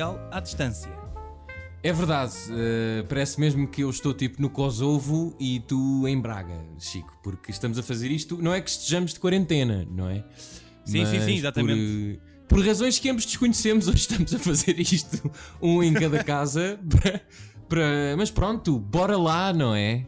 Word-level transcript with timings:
social 0.00 0.18
à 0.30 0.40
distância. 0.40 0.90
É 1.82 1.92
verdade, 1.92 2.34
uh, 2.50 3.06
parece 3.08 3.40
mesmo 3.40 3.66
que 3.66 3.82
eu 3.82 3.90
estou 3.90 4.12
tipo 4.12 4.40
no 4.40 4.50
Kosovo 4.50 5.34
e 5.40 5.60
tu 5.60 6.06
em 6.06 6.20
Braga, 6.20 6.62
Chico, 6.78 7.18
porque 7.22 7.50
estamos 7.50 7.78
a 7.78 7.82
fazer 7.82 8.10
isto, 8.10 8.36
não 8.40 8.52
é 8.52 8.60
que 8.60 8.68
estejamos 8.68 9.14
de 9.14 9.20
quarentena, 9.20 9.86
não 9.90 10.08
é? 10.08 10.22
Sim, 10.84 11.00
Mas 11.00 11.08
sim, 11.08 11.20
sim, 11.20 11.36
exatamente. 11.36 12.20
Por, 12.46 12.58
por, 12.58 12.66
razões 12.66 12.98
que 12.98 13.08
ambos 13.08 13.24
desconhecemos, 13.24 13.88
hoje 13.88 13.98
estamos 13.98 14.34
a 14.34 14.38
fazer 14.38 14.78
isto, 14.78 15.30
um 15.60 15.82
em 15.82 15.94
cada 15.94 16.22
casa, 16.22 16.78
para, 16.90 17.22
para, 17.66 18.16
mas 18.16 18.30
pronto, 18.30 18.78
bora 18.78 19.16
lá, 19.16 19.50
não 19.50 19.74
é? 19.74 20.04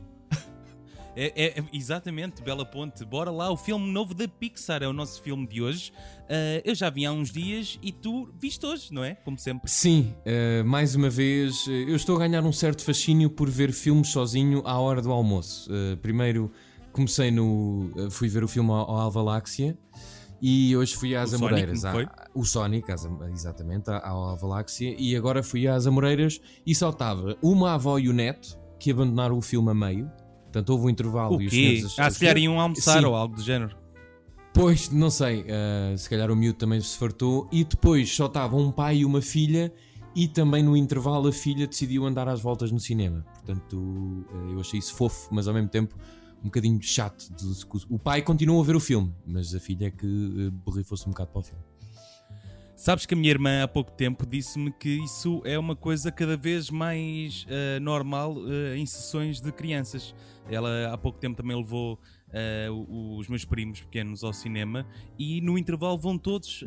É, 1.15 1.59
é, 1.59 1.65
exatamente, 1.73 2.43
Bela 2.43 2.65
Ponte. 2.65 3.05
Bora 3.05 3.31
lá, 3.31 3.51
o 3.51 3.57
filme 3.57 3.91
novo 3.93 4.15
da 4.15 4.27
Pixar 4.27 4.83
é 4.83 4.89
o 4.89 4.93
nosso 4.93 5.23
filme 5.23 5.47
de 5.47 5.61
hoje. 5.61 5.93
Uh, 6.23 6.63
eu 6.65 6.75
já 6.75 6.89
vim 6.89 7.05
há 7.05 7.13
uns 7.13 7.31
dias 7.31 7.79
e 7.83 7.93
tu 7.93 8.31
viste 8.39 8.65
hoje, 8.65 8.93
não 8.93 9.05
é? 9.05 9.15
Como 9.17 9.39
sempre. 9.39 9.71
Sim, 9.71 10.15
uh, 10.21 10.65
mais 10.65 10.95
uma 10.95 11.11
vez, 11.11 11.67
eu 11.67 11.95
estou 11.95 12.17
a 12.17 12.21
ganhar 12.21 12.43
um 12.45 12.53
certo 12.53 12.83
fascínio 12.83 13.29
por 13.29 13.51
ver 13.51 13.73
filmes 13.73 14.09
sozinho 14.09 14.63
à 14.65 14.79
hora 14.79 15.03
do 15.03 15.13
almoço. 15.13 15.71
Uh, 15.71 15.97
primeiro 15.99 16.51
comecei 16.93 17.31
no. 17.31 17.91
fui 18.11 18.29
ver 18.29 18.43
o 18.43 18.49
filme 18.49 18.71
ao 18.71 18.97
Alvaláxia. 18.97 19.77
E 20.45 20.77
hoje 20.77 20.97
fui 20.97 21.15
às 21.15 21.33
o 21.33 21.37
Amoreiras. 21.37 21.83
Sonic, 21.83 22.11
à, 22.11 22.29
o 22.35 22.45
Sonic, 22.45 22.91
às, 22.91 23.09
exatamente, 23.33 23.89
à, 23.91 23.99
à 23.99 24.09
Alvaláxia. 24.09 24.97
E 24.99 25.15
agora 25.15 25.41
fui 25.43 25.69
às 25.69 25.87
Amoreiras 25.87 26.41
e 26.67 26.75
saltava 26.75 27.37
uma 27.41 27.75
avó 27.75 27.97
e 27.99 28.09
o 28.09 28.13
neto 28.13 28.59
que 28.81 28.91
abandonaram 28.91 29.39
o 29.39 29.43
filme 29.43 29.71
a 29.71 29.75
meio 29.75 30.11
Portanto, 30.53 30.69
houve 30.69 30.85
um 30.85 30.91
intervalo 30.91 31.39
o 31.39 31.43
e 31.43 31.47
os 31.47 31.53
senhores... 31.53 31.99
Ah, 31.99 32.11
se 32.11 32.21
calhar 32.21 32.37
iam 32.37 32.61
almoçar 32.61 33.01
Sim. 33.01 33.07
ou 33.07 33.15
algo 33.15 33.37
do 33.37 33.43
género. 33.43 33.75
Pois, 34.53 34.91
não 34.91 35.09
sei, 35.09 35.41
uh, 35.41 35.97
se 35.97 36.11
calhar 36.11 36.31
o 36.31 36.37
miúdo 36.37 36.59
também 36.59 36.79
se 36.79 36.99
fartou. 36.99 37.49
E 37.51 37.65
depois 37.65 38.15
só 38.15 38.27
estava 38.27 38.55
um 38.55 38.71
pai 38.71 38.99
e 38.99 39.05
uma 39.07 39.23
filha, 39.23 39.73
e 40.15 40.29
também 40.29 40.63
no 40.63 40.77
intervalo 40.77 41.27
a 41.27 41.33
filha 41.33 41.67
decidiu 41.67 42.05
andar 42.05 42.29
às 42.29 42.43
voltas 42.43 42.71
no 42.71 42.79
cinema. 42.79 43.25
Portanto, 43.33 43.79
uh, 43.79 44.53
eu 44.53 44.61
achei 44.61 44.79
isso 44.79 44.95
fofo, 44.95 45.29
mas 45.33 45.49
ao 45.49 45.55
mesmo 45.55 45.71
tempo 45.71 45.97
um 46.41 46.47
bocadinho 46.47 46.79
chato. 46.83 47.29
O 47.89 47.99
pai 47.99 48.21
continuou 48.21 48.61
a 48.61 48.65
ver 48.65 48.77
o 48.77 48.81
filme, 48.81 49.15
mas 49.27 49.55
a 49.55 49.61
filha 49.61 49.87
é 49.87 49.91
que 49.91 50.07
uh, 50.07 50.51
borrifou-se 50.51 51.07
um 51.07 51.13
bocado 51.13 51.31
para 51.31 51.41
o 51.41 51.43
filme. 51.43 51.65
Sabes 52.83 53.07
que 53.07 53.15
a 53.15 53.17
minha 53.17 53.31
irmã 53.31 53.63
há 53.63 53.69
pouco 53.69 53.93
tempo 53.93 54.27
disse-me 54.27 54.73
que 54.73 54.89
isso 55.05 55.41
é 55.45 55.57
uma 55.57 55.77
coisa 55.77 56.11
cada 56.11 56.37
vez 56.37 56.69
mais 56.69 57.45
uh, 57.45 57.79
normal 57.81 58.35
uh, 58.35 58.75
em 58.77 58.85
sessões 58.85 59.41
de 59.41 59.53
crianças. 59.53 60.13
Ela 60.51 60.93
há 60.93 60.99
pouco 60.99 61.17
tempo 61.21 61.37
também 61.37 61.57
levou 61.57 61.95
uh, 61.95 63.17
os 63.17 63.29
meus 63.29 63.45
primos 63.45 63.81
pequenos 63.83 64.25
ao 64.25 64.33
cinema 64.33 64.85
e 65.17 65.41
no 65.41 65.57
intervalo 65.57 65.97
vão 65.97 66.19
todos 66.19 66.65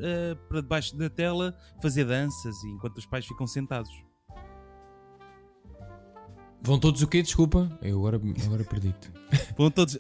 para 0.48 0.62
debaixo 0.62 0.96
da 0.96 1.10
tela 1.10 1.54
fazer 1.82 2.06
danças 2.06 2.64
enquanto 2.64 2.98
os 2.98 3.06
pais 3.06 3.26
ficam 3.26 3.46
sentados. 3.46 3.92
Vão 6.62 6.80
todos 6.80 7.02
o 7.02 7.08
quê? 7.10 7.22
Desculpa, 7.22 7.78
eu 7.82 7.98
agora, 7.98 8.22
agora 8.46 8.64
perdi-te. 8.64 9.12
vão 9.58 9.70
todos, 9.70 9.98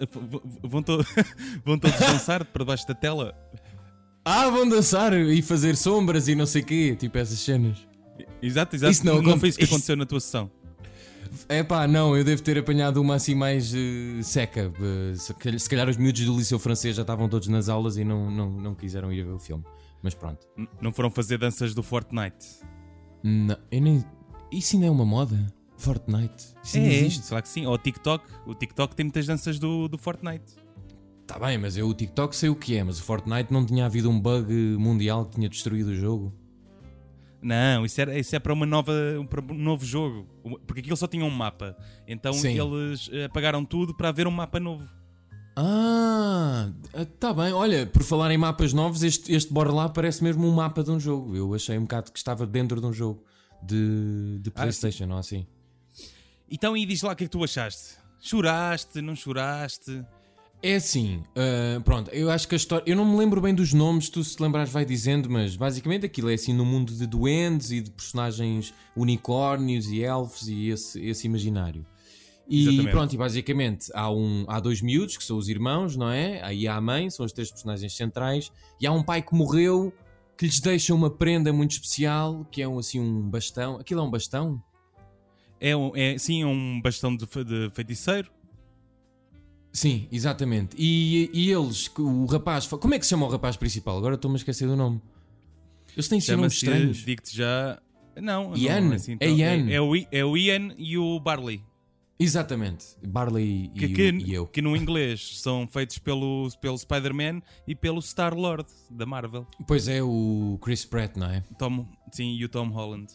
vão, 0.64 0.82
to 0.82 0.98
vão 1.66 1.78
todos 1.78 2.00
dançar 2.00 2.46
para 2.46 2.64
debaixo 2.64 2.88
da 2.88 2.96
tela. 2.96 3.36
Ah, 4.28 4.50
vão 4.50 4.68
dançar 4.68 5.14
e 5.14 5.40
fazer 5.44 5.78
sombras 5.78 6.28
e 6.28 6.34
não 6.34 6.48
sei 6.48 6.64
o 6.64 6.66
quê, 6.66 6.96
tipo 6.98 7.16
essas 7.16 7.38
cenas. 7.38 7.88
Exato, 8.42 8.76
exato. 8.76 8.92
Isso 8.92 9.06
não, 9.06 9.22
não 9.22 9.40
foi 9.40 9.50
isso 9.50 9.60
que 9.60 9.66
aconteceu 9.66 9.96
na 9.96 10.06
tua 10.06 10.20
sessão. 10.20 10.50
É 11.48 11.62
pá, 11.62 11.88
não, 11.88 12.18
eu 12.18 12.24
devo 12.24 12.42
ter 12.42 12.58
apanhado 12.58 13.00
uma 13.00 13.16
assim 13.16 13.36
mais 13.36 13.72
uh, 13.72 14.24
seca. 14.24 14.72
Uh, 14.80 15.60
se 15.60 15.70
calhar 15.70 15.88
os 15.88 15.98
miúdos 15.98 16.26
do 16.26 16.36
Liceu 16.36 16.58
Francês 16.58 16.96
já 16.96 17.04
estavam 17.04 17.30
todos 17.30 17.48
nas 17.50 17.70
aulas 17.70 17.98
e 17.98 18.04
não, 18.04 18.32
não, 18.32 18.50
não 18.50 18.74
quiseram 18.74 19.14
ir 19.14 19.24
ver 19.24 19.32
o 19.32 19.40
filme. 19.40 19.64
Mas 20.02 20.16
pronto. 20.16 20.48
N 20.58 20.68
não 20.82 20.92
foram 20.92 21.12
fazer 21.12 21.38
danças 21.38 21.76
do 21.76 21.84
Fortnite? 21.84 22.48
Não, 23.24 23.58
eu 23.72 23.82
nem. 23.82 24.04
Isso 24.52 24.76
ainda 24.76 24.88
é 24.88 24.90
uma 24.90 25.06
moda? 25.06 25.54
Fortnite? 25.78 26.56
Isso 26.64 26.78
é, 26.78 26.94
existe? 26.94 27.28
claro 27.28 27.44
que 27.44 27.50
sim. 27.50 27.66
Ou 27.68 27.74
o 27.74 27.78
TikTok. 27.78 28.26
O 28.48 28.56
TikTok 28.56 28.96
tem 28.96 29.04
muitas 29.04 29.28
danças 29.28 29.60
do, 29.60 29.88
do 29.88 29.98
Fortnite. 29.98 30.65
Tá 31.28 31.40
bem, 31.40 31.58
mas 31.58 31.76
eu 31.76 31.88
o 31.88 31.94
TikTok 31.94 32.36
sei 32.36 32.50
o 32.50 32.56
que 32.56 32.78
é, 32.78 32.84
mas 32.84 33.00
o 33.00 33.04
Fortnite 33.04 33.52
não 33.52 33.66
tinha 33.66 33.86
havido 33.86 34.10
um 34.10 34.20
bug 34.20 34.54
mundial 34.78 35.26
que 35.26 35.36
tinha 35.36 35.50
destruído 35.50 35.88
o 35.88 35.96
jogo. 35.96 36.34
Não, 37.42 37.86
isso, 37.86 38.02
era, 38.02 38.18
isso 38.18 38.36
é 38.36 38.40
para, 38.40 38.54
uma 38.54 38.66
nova, 38.66 38.92
para 39.30 39.42
um 39.42 39.58
novo 39.58 39.86
jogo. 39.86 40.28
Porque 40.66 40.82
aquilo 40.82 40.98
só 40.98 41.08
tinha 41.08 41.24
um 41.24 41.30
mapa. 41.30 41.76
Então 42.08 42.34
Sim. 42.34 42.60
eles 42.60 43.10
apagaram 43.26 43.64
tudo 43.64 43.94
para 43.94 44.10
haver 44.10 44.28
um 44.28 44.32
mapa 44.32 44.60
novo. 44.60 44.88
Ah, 45.56 46.70
tá 47.20 47.34
bem. 47.34 47.54
Olha, 47.54 47.86
por 47.86 48.04
falar 48.04 48.32
em 48.32 48.38
mapas 48.38 48.74
novos, 48.74 49.04
este, 49.04 49.32
este 49.32 49.54
Lá 49.54 49.88
parece 49.88 50.24
mesmo 50.24 50.48
um 50.48 50.52
mapa 50.52 50.84
de 50.84 50.92
um 50.92 51.00
jogo. 51.00 51.36
Eu 51.36 51.54
achei 51.54 51.78
um 51.78 51.84
bocado 51.84 52.12
que 52.12 52.18
estava 52.18 52.46
dentro 52.46 52.82
de 52.82 52.88
um 52.88 52.94
jogo 52.94 53.24
de, 53.64 54.40
de 54.42 54.50
ah, 54.50 54.62
PlayStation, 54.62 55.06
ah, 55.06 55.08
não 55.08 55.18
assim? 55.18 55.48
Então, 56.50 56.76
e 56.76 56.86
diz 56.86 57.02
lá 57.02 57.14
o 57.14 57.16
que 57.16 57.24
é 57.24 57.28
que 57.28 57.32
tu 57.32 57.44
achaste? 57.44 57.96
Choraste, 58.20 59.02
não 59.02 59.16
choraste? 59.16 60.04
É 60.66 60.78
assim, 60.78 61.22
uh, 61.38 61.80
pronto, 61.82 62.10
eu 62.10 62.32
acho 62.32 62.48
que 62.48 62.56
a 62.56 62.58
história. 62.58 62.84
Eu 62.88 62.96
não 62.96 63.06
me 63.06 63.16
lembro 63.16 63.40
bem 63.40 63.54
dos 63.54 63.72
nomes, 63.72 64.10
tu 64.10 64.24
se 64.24 64.42
lembrares 64.42 64.72
vai 64.72 64.84
dizendo, 64.84 65.30
mas 65.30 65.56
basicamente 65.56 66.08
aquilo 66.08 66.28
é 66.28 66.34
assim 66.34 66.56
no 66.56 66.66
mundo 66.66 66.92
de 66.92 67.06
duendes 67.06 67.70
e 67.70 67.82
de 67.82 67.92
personagens 67.92 68.74
unicórnios 68.98 69.86
e 69.90 70.02
elfos 70.02 70.48
e 70.48 70.70
esse, 70.70 71.00
esse 71.06 71.28
imaginário. 71.28 71.86
E 72.50 72.64
Exatamente. 72.64 72.92
pronto, 72.92 73.14
e 73.14 73.18
basicamente 73.18 73.92
há, 73.94 74.10
um, 74.10 74.44
há 74.48 74.60
dois 74.60 74.82
miúdos 74.82 75.18
que 75.18 75.24
são 75.24 75.38
os 75.38 75.50
irmãos, 75.50 75.96
não 75.96 76.10
é? 76.10 76.42
Aí 76.42 76.68
há 76.68 76.78
a 76.78 76.82
mãe, 76.82 77.12
são 77.12 77.28
os 77.28 77.32
três 77.32 77.52
personagens 77.52 77.96
centrais, 77.96 78.52
e 78.82 78.88
há 78.88 78.92
um 78.92 79.04
pai 79.04 79.22
que 79.22 79.36
morreu 79.36 79.94
que 80.36 80.48
lhes 80.48 80.60
deixa 80.60 80.96
uma 80.96 81.12
prenda 81.12 81.54
muito 81.54 81.74
especial, 81.74 82.44
que 82.50 82.64
é 82.64 82.68
um, 82.68 82.80
assim 82.80 83.00
um 83.00 83.30
bastão. 83.30 83.78
Aquilo 83.78 84.00
é 84.00 84.04
um 84.04 84.10
bastão? 84.10 84.60
É, 85.60 85.78
um, 85.78 85.96
é 85.96 86.18
sim, 86.18 86.42
é 86.42 86.48
um 86.48 86.82
bastão 86.82 87.16
de, 87.16 87.28
de 87.28 87.70
feiticeiro 87.70 88.34
Sim, 89.76 90.08
exatamente. 90.10 90.74
E, 90.80 91.30
e 91.34 91.52
eles, 91.52 91.92
o 91.98 92.26
rapaz. 92.28 92.66
Como 92.66 92.94
é 92.94 92.98
que 92.98 93.06
se 93.06 93.10
chama 93.10 93.26
o 93.26 93.30
rapaz 93.30 93.58
principal? 93.58 93.98
Agora 93.98 94.16
estou-me 94.16 94.36
a 94.36 94.38
esquecer 94.38 94.66
do 94.70 94.76
nome. 94.78 95.02
Eles 95.94 96.08
têm 96.08 96.20
nomes 96.38 96.54
estranhos. 96.54 96.98
Digo-te 97.00 97.36
já. 97.36 97.78
Não, 98.16 98.56
Ian. 98.56 98.80
Não, 98.80 98.94
é, 98.94 98.96
assim, 98.96 99.18
é 99.20 99.30
Ian. 99.30 99.70
É, 99.70 99.74
é, 99.74 99.82
o, 99.82 99.92
é 100.10 100.24
o 100.24 100.38
Ian 100.38 100.74
e 100.78 100.98
o 100.98 101.20
Barley. 101.20 101.62
Exatamente. 102.18 102.86
Barley 103.06 103.70
que, 103.76 103.86
e, 103.86 103.94
que, 103.94 104.10
e, 104.12 104.34
eu. 104.34 104.48
Que 104.48 104.62
no 104.62 104.78
inglês 104.78 105.42
são 105.42 105.68
feitos 105.68 105.98
pelo, 105.98 106.50
pelo 106.62 106.78
Spider-Man 106.78 107.42
e 107.68 107.76
pelo 107.76 108.02
Star-Lord 108.02 108.70
da 108.90 109.06
Marvel. 109.06 109.46
Pois 109.68 109.90
é, 109.90 110.02
o 110.02 110.58
Chris 110.62 110.86
Pratt, 110.86 111.18
não 111.18 111.30
é? 111.30 111.44
Tom, 111.60 111.86
sim, 112.14 112.38
e 112.38 112.46
o 112.46 112.48
Tom 112.48 112.70
Holland. 112.70 113.12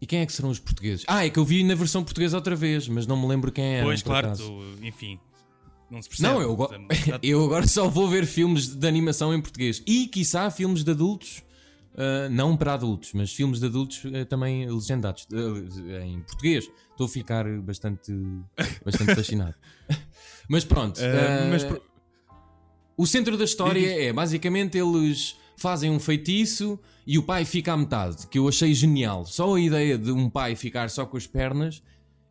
E 0.00 0.06
quem 0.06 0.20
é 0.20 0.26
que 0.26 0.32
serão 0.32 0.50
os 0.50 0.60
portugueses? 0.60 1.04
Ah, 1.08 1.26
é 1.26 1.30
que 1.30 1.38
eu 1.38 1.44
vi 1.44 1.64
na 1.64 1.74
versão 1.74 2.04
portuguesa 2.04 2.36
outra 2.36 2.54
vez, 2.54 2.86
mas 2.86 3.08
não 3.08 3.20
me 3.20 3.26
lembro 3.26 3.50
quem 3.50 3.78
era. 3.78 3.84
Pois, 3.84 4.02
claro, 4.02 4.36
tu, 4.36 4.62
enfim, 4.80 5.18
não 5.90 6.02
se 6.02 6.08
percebe. 6.08 6.34
Não, 6.34 6.40
eu, 6.40 6.56
go... 6.56 6.68
eu 7.22 7.44
agora 7.44 7.66
só 7.66 7.88
vou 7.88 8.08
ver 8.08 8.26
filmes 8.26 8.68
de 8.68 8.86
animação 8.86 9.34
em 9.34 9.40
português. 9.40 9.82
E, 9.86 10.06
quiçá, 10.06 10.50
filmes 10.50 10.82
de 10.82 10.90
adultos. 10.90 11.44
Uh, 11.94 12.28
não 12.30 12.54
para 12.54 12.74
adultos, 12.74 13.12
mas 13.14 13.32
filmes 13.32 13.58
de 13.58 13.64
adultos 13.64 14.04
uh, 14.04 14.26
também 14.26 14.70
legendados 14.70 15.26
uh, 15.32 16.02
em 16.02 16.20
português. 16.20 16.68
Estou 16.90 17.06
a 17.06 17.08
ficar 17.08 17.46
bastante, 17.62 18.12
bastante 18.84 19.14
fascinado. 19.16 19.54
mas 20.46 20.62
pronto. 20.62 21.00
Mas 21.50 21.64
pro... 21.64 21.82
O 22.98 23.06
centro 23.06 23.38
da 23.38 23.44
história 23.44 24.08
é 24.08 24.12
basicamente 24.12 24.76
eles 24.76 25.36
fazem 25.56 25.90
um 25.90 25.98
feitiço 25.98 26.78
e 27.06 27.18
o 27.18 27.22
pai 27.22 27.46
fica 27.46 27.72
à 27.72 27.76
metade, 27.76 28.26
que 28.26 28.38
eu 28.38 28.46
achei 28.46 28.74
genial. 28.74 29.24
Só 29.24 29.54
a 29.54 29.60
ideia 29.60 29.96
de 29.96 30.10
um 30.10 30.28
pai 30.28 30.54
ficar 30.54 30.90
só 30.90 31.06
com 31.06 31.16
as 31.16 31.26
pernas 31.26 31.82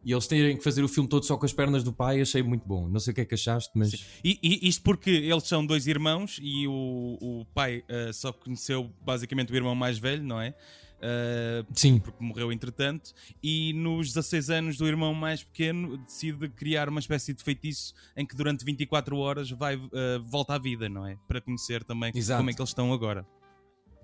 e 0.06 0.12
eles 0.12 0.28
terem 0.28 0.56
que 0.56 0.64
fazer 0.64 0.84
o 0.84 0.88
filme 0.88 1.10
todo 1.10 1.26
só 1.26 1.36
com 1.36 1.46
as 1.46 1.52
pernas 1.52 1.84
do 1.84 1.92
pai, 1.92 2.22
achei 2.22 2.44
muito 2.44 2.66
bom. 2.68 2.88
Não 2.88 3.00
sei 3.00 3.12
o 3.12 3.16
que 3.16 3.22
é 3.22 3.26
que 3.26 3.34
achaste, 3.34 3.72
mas. 3.74 3.92
E, 4.24 4.38
e, 4.42 4.70
isto 4.70 4.84
porque 4.84 5.10
eles 5.10 5.44
são 5.46 5.66
dois 5.66 5.88
irmãos 5.88 6.40
e 6.42 6.68
o, 6.68 7.18
o 7.20 7.46
pai 7.56 7.80
uh, 7.90 8.14
só 8.14 8.32
conheceu 8.32 8.92
basicamente 9.04 9.52
o 9.52 9.56
irmão 9.56 9.74
mais 9.74 9.98
velho, 9.98 10.24
não 10.24 10.40
é? 10.40 10.54
Uh, 10.96 11.66
Sim. 11.74 11.98
Porque 11.98 12.24
morreu 12.24 12.52
entretanto. 12.52 13.14
E 13.42 13.74
nos 13.74 14.10
16 14.14 14.50
anos 14.52 14.78
do 14.78 14.88
irmão 14.88 15.12
mais 15.12 15.44
pequeno 15.44 15.98
decide 15.98 16.50
criar 16.50 16.88
uma 16.88 17.00
espécie 17.00 17.34
de 17.34 17.44
feitiço 17.44 17.94
em 18.16 18.26
que 18.28 18.36
durante 18.36 18.64
24 18.64 19.18
horas 19.18 19.50
vai, 19.50 19.76
uh, 19.76 19.90
volta 20.24 20.54
à 20.54 20.60
vida, 20.60 20.88
não 20.88 21.06
é? 21.08 21.18
Para 21.28 21.42
conhecer 21.42 21.84
também 21.84 22.12
Exato. 22.14 22.38
como 22.38 22.52
é 22.52 22.54
que 22.54 22.62
eles 22.62 22.70
estão 22.70 22.94
agora. 22.94 23.26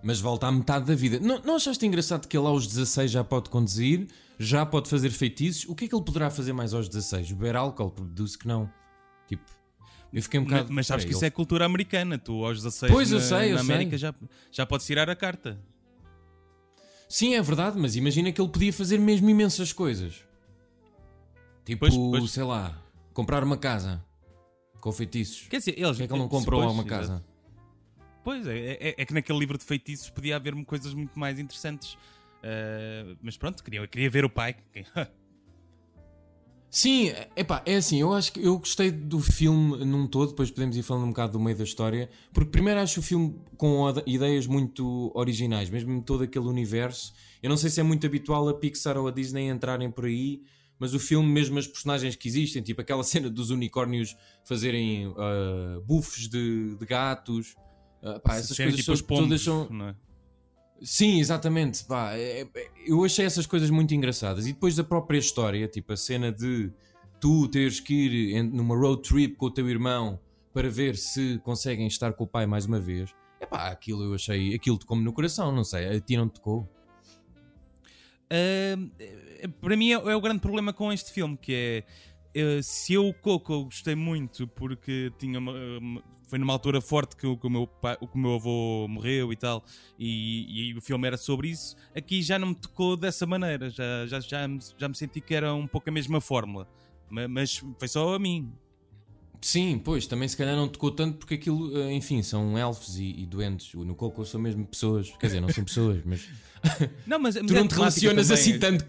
Mas 0.03 0.19
volta 0.19 0.47
à 0.47 0.51
metade 0.51 0.85
da 0.85 0.95
vida. 0.95 1.19
Não, 1.19 1.39
não 1.39 1.55
achaste 1.55 1.85
engraçado 1.85 2.27
que 2.27 2.35
ele 2.35 2.47
aos 2.47 2.65
16 2.65 3.11
já 3.11 3.23
pode 3.23 3.49
conduzir? 3.49 4.07
já 4.41 4.65
pode 4.65 4.89
fazer 4.89 5.11
feitiços. 5.11 5.65
O 5.69 5.75
que 5.75 5.85
é 5.85 5.87
que 5.87 5.95
ele 5.95 6.03
poderá 6.03 6.29
fazer 6.29 6.51
mais 6.51 6.73
aos 6.73 6.89
16? 6.89 7.31
Beber 7.31 7.55
álcool? 7.55 7.91
Deduzo 7.91 8.39
que 8.39 8.47
não. 8.47 8.69
Tipo, 9.27 9.43
eu 10.11 10.21
fiquei 10.23 10.39
um 10.39 10.43
bocado. 10.43 10.65
Mas, 10.65 10.75
mas 10.75 10.87
sabes 10.87 11.05
que 11.05 11.11
isso 11.11 11.23
é 11.23 11.29
cultura 11.29 11.63
americana. 11.65 12.17
Tu 12.17 12.33
aos 12.43 12.57
16 12.57 12.91
pois, 12.91 13.11
eu 13.11 13.19
na, 13.19 13.23
sei, 13.23 13.51
eu 13.51 13.55
na 13.55 13.61
América 13.61 13.91
sei. 13.91 13.99
Já, 13.99 14.15
já 14.51 14.65
podes 14.65 14.85
tirar 14.85 15.09
a 15.09 15.15
carta. 15.15 15.61
Sim, 17.07 17.35
é 17.35 17.41
verdade, 17.41 17.77
mas 17.77 17.95
imagina 17.95 18.31
que 18.31 18.41
ele 18.41 18.49
podia 18.49 18.73
fazer 18.73 18.97
mesmo 18.97 19.29
imensas 19.29 19.71
coisas. 19.71 20.25
Tipo, 21.63 21.81
pois, 21.81 21.95
pois. 21.95 22.31
sei 22.31 22.43
lá, 22.43 22.81
comprar 23.13 23.43
uma 23.43 23.57
casa 23.57 24.03
com 24.79 24.91
feitiços. 24.91 25.47
Quer 25.49 25.57
dizer, 25.57 25.77
eles. 25.77 25.97
que 25.97 26.03
é 26.03 26.07
que 26.07 26.13
ele 26.13 26.19
não 26.19 26.27
comprou 26.27 26.61
pois, 26.61 26.73
uma 26.73 26.83
casa? 26.83 27.23
Pois 28.23 28.45
é, 28.47 28.57
é, 28.73 28.95
é, 28.97 29.05
que 29.05 29.13
naquele 29.13 29.39
livro 29.39 29.57
de 29.57 29.65
feitiços 29.65 30.09
podia 30.09 30.35
haver 30.35 30.53
coisas 30.65 30.93
muito 30.93 31.17
mais 31.17 31.39
interessantes 31.39 31.97
Uh, 32.41 33.15
mas 33.21 33.37
pronto, 33.37 33.63
queria, 33.63 33.87
queria 33.87 34.09
ver 34.09 34.25
o 34.25 34.29
pai. 34.29 34.55
Sim, 36.69 37.11
epá, 37.35 37.61
é 37.65 37.75
assim, 37.75 37.99
eu 37.99 38.13
acho 38.13 38.31
que 38.31 38.39
eu 38.39 38.57
gostei 38.57 38.89
do 38.89 39.19
filme 39.19 39.83
num 39.83 40.07
todo, 40.07 40.29
depois 40.29 40.49
podemos 40.49 40.77
ir 40.77 40.83
falando 40.83 41.03
um 41.03 41.09
bocado 41.09 41.33
do 41.33 41.39
meio 41.39 41.57
da 41.57 41.65
história, 41.65 42.09
porque 42.33 42.49
primeiro 42.49 42.79
acho 42.79 43.01
o 43.01 43.03
filme 43.03 43.35
com 43.57 43.93
ideias 44.07 44.47
muito 44.47 45.11
originais, 45.13 45.69
mesmo 45.69 46.01
todo 46.01 46.23
aquele 46.23 46.45
universo. 46.45 47.13
Eu 47.43 47.49
não 47.49 47.57
sei 47.57 47.69
se 47.69 47.81
é 47.81 47.83
muito 47.83 48.07
habitual 48.07 48.47
a 48.47 48.53
Pixar 48.53 48.97
ou 48.97 49.05
a 49.09 49.11
Disney 49.11 49.49
entrarem 49.49 49.91
por 49.91 50.05
aí, 50.05 50.43
mas 50.79 50.93
o 50.93 50.99
filme, 50.99 51.27
mesmo 51.29 51.59
as 51.59 51.67
personagens 51.67 52.15
que 52.15 52.29
existem, 52.29 52.61
tipo 52.63 52.79
aquela 52.79 53.03
cena 53.03 53.29
dos 53.29 53.49
unicórnios 53.49 54.15
fazerem 54.45 55.07
uh, 55.07 55.81
buffs 55.85 56.29
de, 56.29 56.77
de 56.77 56.85
gatos, 56.85 57.53
uh, 58.03 58.19
pá, 58.19 58.37
essas 58.37 58.57
coisas 58.57 58.79
tipo 58.79 59.03
pombos, 59.03 59.23
todas 59.23 59.41
são. 59.41 59.69
Não 59.69 59.89
é? 59.89 59.95
Sim, 60.81 61.19
exatamente. 61.19 61.83
Pá, 61.85 62.13
é, 62.13 62.41
é, 62.41 62.71
eu 62.85 63.03
achei 63.03 63.25
essas 63.25 63.45
coisas 63.45 63.69
muito 63.69 63.93
engraçadas. 63.93 64.47
E 64.47 64.53
depois 64.53 64.75
da 64.75 64.83
própria 64.83 65.19
história, 65.19 65.67
tipo 65.67 65.93
a 65.93 65.97
cena 65.97 66.31
de 66.31 66.71
tu 67.19 67.47
teres 67.47 67.79
que 67.79 67.93
ir 67.93 68.43
numa 68.43 68.75
road 68.75 69.01
trip 69.01 69.35
com 69.35 69.45
o 69.45 69.51
teu 69.51 69.69
irmão 69.69 70.19
para 70.53 70.69
ver 70.69 70.97
se 70.97 71.39
conseguem 71.43 71.87
estar 71.87 72.13
com 72.13 72.23
o 72.23 72.27
pai 72.27 72.45
mais 72.45 72.65
uma 72.65 72.79
vez. 72.79 73.13
É 73.39 73.45
pá, 73.45 73.69
aquilo 73.69 74.03
eu 74.03 74.15
achei, 74.15 74.53
aquilo 74.53 74.77
tocou-me 74.77 75.03
no 75.03 75.13
coração, 75.13 75.51
não 75.51 75.63
sei, 75.63 75.87
a 75.87 75.99
ti 75.99 76.17
não 76.17 76.27
tocou? 76.27 76.67
Uh, 78.31 79.49
para 79.59 79.75
mim 79.75 79.91
é, 79.91 79.93
é, 79.93 80.15
o 80.15 80.21
grande 80.21 80.39
problema 80.39 80.71
com 80.71 80.91
este 80.91 81.11
filme, 81.11 81.37
que 81.37 81.85
é 82.33 82.57
uh, 82.59 82.63
se 82.63 82.93
eu 82.93 83.07
o 83.07 83.13
Coco 83.13 83.65
gostei 83.65 83.95
muito 83.95 84.47
porque 84.47 85.11
tinha 85.17 85.37
uma, 85.37 85.53
uma 85.79 86.03
foi 86.31 86.39
numa 86.39 86.53
altura 86.53 86.79
forte 86.79 87.17
que, 87.17 87.35
que, 87.35 87.45
o, 87.45 87.49
meu 87.49 87.67
pai, 87.67 87.97
que 87.97 88.15
o 88.15 88.17
meu 88.17 88.35
avô 88.35 88.87
morreu 88.87 89.33
e 89.33 89.35
tal, 89.35 89.65
e, 89.99 90.69
e, 90.69 90.77
o 90.77 90.79
filme 90.79 91.05
era 91.05 91.17
sobre 91.17 91.49
isso. 91.49 91.75
Aqui 91.93 92.21
já 92.21 92.39
não 92.39 92.47
me 92.47 92.55
tocou 92.55 92.95
dessa 92.95 93.25
maneira, 93.25 93.69
já, 93.69 94.07
já, 94.07 94.21
já, 94.21 94.47
me, 94.47 94.57
já 94.77 94.87
me 94.87 94.95
senti 94.95 95.19
que 95.19 95.35
era 95.35 95.53
um 95.53 95.67
pouco 95.67 95.89
a 95.89 95.91
mesma 95.91 96.21
fórmula, 96.21 96.69
mas, 97.09 97.61
foi 97.77 97.87
só 97.89 98.15
a 98.15 98.17
mim. 98.17 98.49
Sim, 99.41 99.77
pois, 99.83 100.07
também 100.07 100.25
se 100.25 100.37
calhar 100.37 100.55
não 100.55 100.69
tocou 100.69 100.91
tanto 100.91 101.17
porque 101.17 101.33
aquilo, 101.33 101.77
eh, 101.77 101.91
enfim, 101.91 102.23
são 102.23 102.57
elfos 102.57 102.97
e, 102.97 103.09
e 103.09 103.25
doentes. 103.25 103.73
No 103.73 103.93
Coco 103.93 104.23
são 104.23 104.39
mesmo 104.39 104.65
pessoas, 104.65 105.11
quer 105.19 105.27
dizer, 105.27 105.41
não 105.41 105.49
são 105.49 105.65
pessoas, 105.65 106.01
mas. 106.05 106.29
Não, 107.05 107.19
mas, 107.19 107.35
mas 107.41 107.45
tu 107.45 107.53
não 107.53 107.67
te 107.67 107.75
relacionas 107.75 108.27
também. 108.29 108.41
assim 108.41 108.57
tanto 108.57 108.85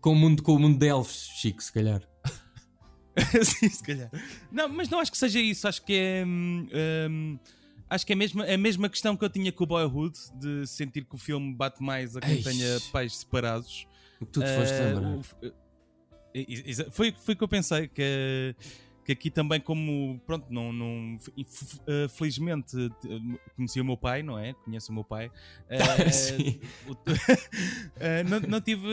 com 0.00 0.12
o 0.12 0.14
mundo, 0.14 0.40
com 0.40 0.54
o 0.54 0.58
mundo 0.60 0.78
de 0.78 0.86
elfos, 0.86 1.30
Chico, 1.34 1.60
se 1.60 1.72
calhar. 1.72 2.02
Sim, 3.44 3.68
se 3.68 3.82
calhar. 3.82 4.10
Não, 4.50 4.68
mas 4.68 4.88
não 4.88 4.98
acho 4.98 5.10
que 5.10 5.18
seja 5.18 5.40
isso. 5.40 5.68
Acho 5.68 5.84
que 5.84 5.92
é. 5.94 6.24
Hum, 6.26 6.68
hum, 7.10 7.38
acho 7.88 8.04
que 8.04 8.12
é 8.12 8.14
a 8.14 8.18
mesma, 8.18 8.46
é 8.46 8.54
a 8.54 8.58
mesma 8.58 8.88
questão 8.88 9.16
que 9.16 9.24
eu 9.24 9.30
tinha 9.30 9.52
com 9.52 9.64
o 9.64 9.66
Boyhood, 9.66 10.18
de 10.34 10.66
sentir 10.66 11.04
que 11.04 11.14
o 11.14 11.18
filme 11.18 11.54
bate 11.54 11.82
mais 11.82 12.16
a 12.16 12.20
quem 12.20 12.34
Eish. 12.34 12.44
tenha 12.44 12.80
pais 12.92 13.18
separados. 13.18 13.86
Tu 14.32 14.40
te 14.40 14.40
uh, 14.40 14.56
foste 14.56 14.74
lembrar. 14.74 15.18
Foi, 16.90 17.14
foi 17.20 17.34
o 17.34 17.36
que 17.36 17.44
eu 17.44 17.48
pensei, 17.48 17.86
que 17.86 18.56
que 19.04 19.12
aqui 19.12 19.30
também 19.30 19.60
como 19.60 20.18
pronto 20.26 20.46
não, 20.50 20.72
não 20.72 21.18
eh, 21.86 22.08
felizmente 22.08 22.76
conheci 23.54 23.80
o 23.80 23.84
meu 23.84 23.96
pai 23.96 24.22
não 24.22 24.38
é? 24.38 24.54
Conheço 24.64 24.90
o 24.90 24.94
meu 24.94 25.04
pai. 25.04 25.30
Uh, 26.94 28.24
não, 28.28 28.40
não, 28.40 28.60
tive 28.60 28.86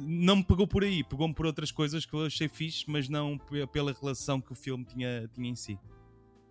não 0.00 0.36
me 0.36 0.44
pegou 0.44 0.66
por 0.66 0.84
aí 0.84 1.02
pegou-me 1.04 1.34
por 1.34 1.46
outras 1.46 1.70
coisas 1.70 2.04
que 2.04 2.14
eu 2.14 2.26
achei 2.26 2.48
fixe 2.48 2.84
mas 2.86 3.08
não 3.08 3.38
pela 3.72 3.92
relação 3.92 4.40
que 4.40 4.52
o 4.52 4.54
filme 4.54 4.84
tinha, 4.84 5.28
tinha 5.34 5.50
em 5.50 5.56
si 5.56 5.78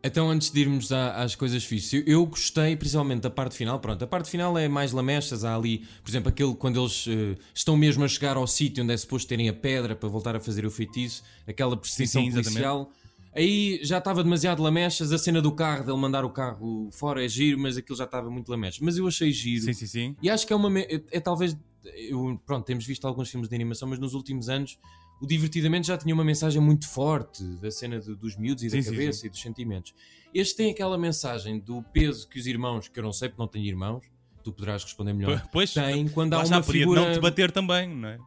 então, 0.01 0.29
antes 0.29 0.49
de 0.49 0.61
irmos 0.61 0.91
às 0.93 1.35
coisas 1.35 1.63
fixas, 1.63 2.03
eu, 2.05 2.25
gostei 2.25 2.75
principalmente 2.75 3.21
da 3.21 3.29
parte 3.29 3.55
final. 3.55 3.79
Pronto, 3.79 4.01
a 4.01 4.07
parte 4.07 4.29
final 4.29 4.57
é 4.57 4.67
mais 4.67 4.93
lamechas. 4.93 5.43
Há 5.43 5.55
ali, 5.55 5.85
por 6.01 6.09
exemplo, 6.09 6.29
aquele 6.29 6.55
quando 6.55 6.79
eles 6.79 7.05
uh, 7.07 7.35
estão 7.53 7.75
mesmo 7.75 8.05
a 8.05 8.07
chegar 8.07 8.37
ao 8.37 8.47
sítio 8.47 8.83
onde 8.83 8.93
é 8.93 8.97
suposto 8.97 9.27
terem 9.27 9.49
a 9.49 9.53
pedra 9.53 9.95
para 9.95 10.07
voltar 10.07 10.37
a 10.37 10.39
fazer 10.39 10.65
o 10.65 10.71
feitiço, 10.71 11.21
aquela 11.45 11.75
perseguição 11.75 12.29
policial. 12.31 12.91
Aí 13.35 13.79
já 13.83 13.97
estava 13.97 14.23
demasiado 14.23 14.63
lamechas. 14.63 15.11
A 15.11 15.17
cena 15.17 15.41
do 15.41 15.51
carro, 15.51 15.83
dele 15.83 15.97
mandar 15.97 16.23
o 16.23 16.29
carro 16.29 16.89
fora, 16.93 17.23
é 17.23 17.27
giro, 17.27 17.59
mas 17.59 17.75
aquilo 17.75 17.97
já 17.97 18.05
estava 18.05 18.29
muito 18.29 18.49
lamechas. 18.49 18.79
Mas 18.79 18.97
eu 18.97 19.05
achei 19.05 19.31
giro. 19.31 19.65
Sim, 19.65 19.73
sim, 19.73 19.87
sim. 19.87 20.15
E 20.21 20.29
acho 20.29 20.47
que 20.47 20.53
é 20.53 20.55
uma. 20.55 20.79
É, 20.79 21.01
é 21.11 21.19
talvez. 21.19 21.57
Eu, 21.83 22.39
pronto, 22.45 22.65
temos 22.65 22.85
visto 22.85 23.05
alguns 23.05 23.29
filmes 23.29 23.49
de 23.49 23.55
animação, 23.55 23.87
mas 23.87 23.99
nos 23.99 24.13
últimos 24.13 24.47
anos 24.47 24.77
o 25.21 25.27
Divertidamente 25.27 25.87
já 25.87 25.97
tinha 25.97 26.13
uma 26.13 26.23
mensagem 26.23 26.61
muito 26.61 26.87
forte 26.87 27.43
da 27.57 27.69
cena 27.69 27.99
de, 27.99 28.15
dos 28.15 28.35
miúdos 28.35 28.63
e 28.63 28.69
sim, 28.69 28.79
da 28.79 28.85
cabeça 28.85 29.21
sim, 29.21 29.27
e 29.27 29.29
dos 29.29 29.41
sentimentos. 29.41 29.93
Este 30.33 30.55
tem 30.55 30.71
aquela 30.71 30.97
mensagem 30.97 31.59
do 31.59 31.81
peso 31.81 32.27
que 32.27 32.39
os 32.39 32.47
irmãos, 32.47 32.87
que 32.87 32.99
eu 32.99 33.03
não 33.03 33.11
sei 33.11 33.29
porque 33.29 33.41
não 33.41 33.47
tenho 33.47 33.65
irmãos, 33.65 34.05
tu 34.43 34.51
poderás 34.51 34.83
responder 34.83 35.13
melhor. 35.13 35.47
Pois, 35.51 35.73
tem 35.73 36.07
quando 36.07 36.33
há 36.33 36.43
uma 36.43 36.63
figura. 36.63 37.01
não 37.01 37.13
te 37.13 37.19
bater 37.19 37.51
também, 37.51 37.89
não 37.89 38.09
é? 38.09 38.17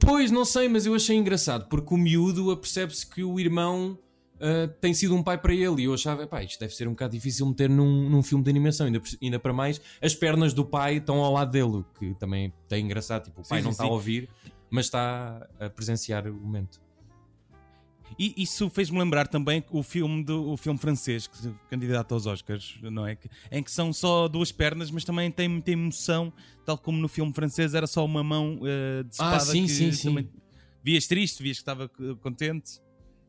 Pois, 0.00 0.30
não 0.30 0.44
sei, 0.44 0.68
mas 0.68 0.86
eu 0.86 0.94
achei 0.94 1.16
engraçado 1.16 1.68
porque 1.68 1.92
o 1.94 1.96
miúdo 1.96 2.50
apercebe-se 2.50 3.06
que 3.06 3.22
o 3.22 3.38
irmão 3.38 3.98
uh, 4.36 4.68
tem 4.80 4.94
sido 4.94 5.14
um 5.14 5.22
pai 5.22 5.36
para 5.38 5.52
ele. 5.52 5.82
E 5.82 5.84
eu 5.84 5.94
achava, 5.94 6.26
pá, 6.26 6.42
isto 6.42 6.58
deve 6.58 6.74
ser 6.74 6.88
um 6.88 6.92
bocado 6.92 7.12
difícil 7.12 7.46
meter 7.46 7.68
num, 7.68 8.08
num 8.08 8.22
filme 8.22 8.42
de 8.42 8.50
animação. 8.50 8.86
Ainda, 8.86 9.02
ainda 9.22 9.38
para 9.38 9.52
mais, 9.52 9.80
as 10.00 10.14
pernas 10.14 10.54
do 10.54 10.64
pai 10.64 10.96
estão 10.96 11.16
ao 11.16 11.32
lado 11.32 11.50
dele, 11.50 11.84
que 11.98 12.14
também 12.14 12.52
é 12.70 12.78
engraçado. 12.78 13.24
Tipo, 13.24 13.42
o 13.42 13.48
pai 13.48 13.58
sim, 13.58 13.64
não 13.64 13.72
está 13.72 13.84
a 13.84 13.88
ouvir, 13.88 14.28
mas 14.74 14.86
está 14.86 15.48
a 15.60 15.70
presenciar 15.70 16.26
o 16.26 16.34
momento. 16.34 16.82
E 18.18 18.34
isso 18.36 18.68
fez-me 18.68 18.98
lembrar 18.98 19.28
também 19.28 19.64
o 19.70 19.84
filme 19.84 20.24
do 20.24 20.50
o 20.50 20.56
filme 20.56 20.78
francês 20.78 21.28
que 21.28 21.54
candidato 21.70 22.12
aos 22.12 22.26
Oscars, 22.26 22.76
não 22.82 23.06
é? 23.06 23.16
Em 23.52 23.62
que 23.62 23.70
são 23.70 23.92
só 23.92 24.26
duas 24.26 24.50
pernas, 24.50 24.90
mas 24.90 25.04
também 25.04 25.30
tem 25.30 25.48
muita 25.48 25.70
emoção, 25.70 26.32
tal 26.66 26.76
como 26.76 26.98
no 26.98 27.08
filme 27.08 27.32
francês 27.32 27.72
era 27.72 27.86
só 27.86 28.04
uma 28.04 28.24
mão 28.24 28.58
uh, 28.58 29.04
de 29.04 29.14
espada 29.14 29.36
ah, 29.36 29.40
sim, 29.40 29.62
que 29.62 29.68
sim, 29.68 29.92
sim. 29.92 30.28
vias 30.82 31.06
triste, 31.06 31.40
vias 31.40 31.58
que 31.58 31.62
estava 31.62 31.88
contente. 32.20 32.80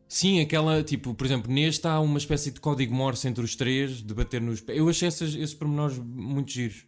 Sim, 0.08 0.40
aquela, 0.40 0.84
tipo, 0.84 1.14
por 1.14 1.26
exemplo, 1.26 1.52
neste 1.52 1.88
há 1.88 2.00
uma 2.00 2.18
espécie 2.18 2.50
de 2.50 2.60
código 2.60 2.94
Morse 2.94 3.28
entre 3.28 3.44
os 3.44 3.56
três, 3.56 4.02
de 4.04 4.14
bater 4.16 4.42
nos. 4.42 4.64
Eu 4.68 4.90
achei 4.90 5.08
esses, 5.08 5.36
esses 5.36 5.54
pormenores 5.54 6.00
muito 6.00 6.52
giros. 6.52 6.86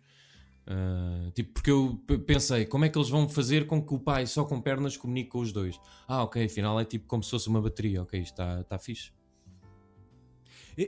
Uh, 0.68 1.32
tipo, 1.32 1.54
porque 1.54 1.72
eu 1.72 1.98
pensei, 2.26 2.66
como 2.66 2.84
é 2.84 2.90
que 2.90 2.98
eles 2.98 3.08
vão 3.08 3.30
fazer 3.30 3.66
com 3.66 3.82
que 3.82 3.94
o 3.94 4.00
pai 4.00 4.26
só 4.26 4.44
com 4.44 4.60
pernas 4.60 4.98
comunique 4.98 5.30
com 5.30 5.40
os 5.40 5.54
dois? 5.54 5.80
Ah, 6.06 6.24
ok, 6.24 6.44
afinal 6.44 6.78
é 6.78 6.84
tipo 6.84 7.08
como 7.08 7.24
se 7.24 7.32
fosse 7.32 7.48
uma 7.48 7.62
bateria, 7.62 8.02
ok, 8.02 8.20
está 8.20 8.64
tá 8.66 8.78
fixe. 8.78 9.12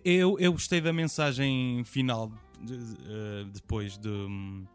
Eu, 0.03 0.37
eu 0.37 0.51
gostei 0.51 0.81
da 0.81 0.91
mensagem 0.91 1.83
final 1.85 2.31
de, 2.61 2.73
uh, 2.73 3.45
depois 3.53 3.97
de. 3.97 4.09
Um, 4.09 4.67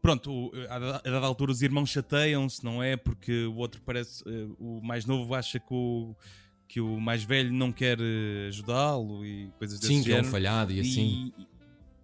pronto, 0.00 0.50
a, 0.68 0.78
dada 0.78 1.26
altura 1.26 1.52
os 1.52 1.62
irmãos 1.62 1.90
chateiam-se, 1.90 2.64
não 2.64 2.82
é? 2.82 2.96
Porque 2.96 3.44
o 3.44 3.56
outro 3.56 3.82
parece. 3.82 4.24
Uh, 4.24 4.56
o 4.58 4.80
mais 4.82 5.04
novo 5.04 5.34
acha 5.34 5.60
que 5.60 5.74
o 5.74 6.16
que 6.66 6.80
o 6.80 6.98
mais 6.98 7.22
velho 7.22 7.52
não 7.52 7.70
quer 7.70 7.98
ajudá-lo 8.48 9.26
e 9.26 9.50
coisas 9.58 9.78
desse 9.78 9.92
Sim, 9.92 10.02
género. 10.02 10.04
Sim, 10.04 10.20
que 10.22 10.26
é 10.26 10.28
um 10.28 10.32
falhado 10.32 10.72
e 10.72 10.80
assim. 10.80 11.32
E, 11.36 11.46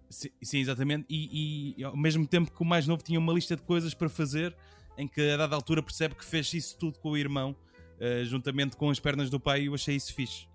sim, 0.09 0.29
sim, 0.41 0.59
exatamente. 0.59 1.05
E, 1.09 1.75
e, 1.77 1.83
ao 1.83 1.95
mesmo 1.95 2.25
tempo 2.25 2.51
que 2.51 2.61
o 2.61 2.65
mais 2.65 2.87
novo 2.87 3.03
tinha 3.03 3.19
uma 3.19 3.33
lista 3.33 3.55
de 3.55 3.61
coisas 3.61 3.93
para 3.93 4.09
fazer, 4.09 4.55
em 4.97 5.07
que 5.07 5.21
a 5.29 5.37
dada 5.37 5.55
altura 5.55 5.81
percebe 5.81 6.15
que 6.15 6.25
fez 6.25 6.53
isso 6.53 6.77
tudo 6.77 6.99
com 6.99 7.11
o 7.11 7.17
irmão, 7.17 7.55
uh, 7.99 8.25
juntamente 8.25 8.75
com 8.75 8.89
as 8.89 8.99
pernas 8.99 9.29
do 9.29 9.39
pai, 9.39 9.63
e 9.63 9.65
eu 9.67 9.73
achei 9.73 9.95
isso 9.95 10.13
fixe. 10.13 10.49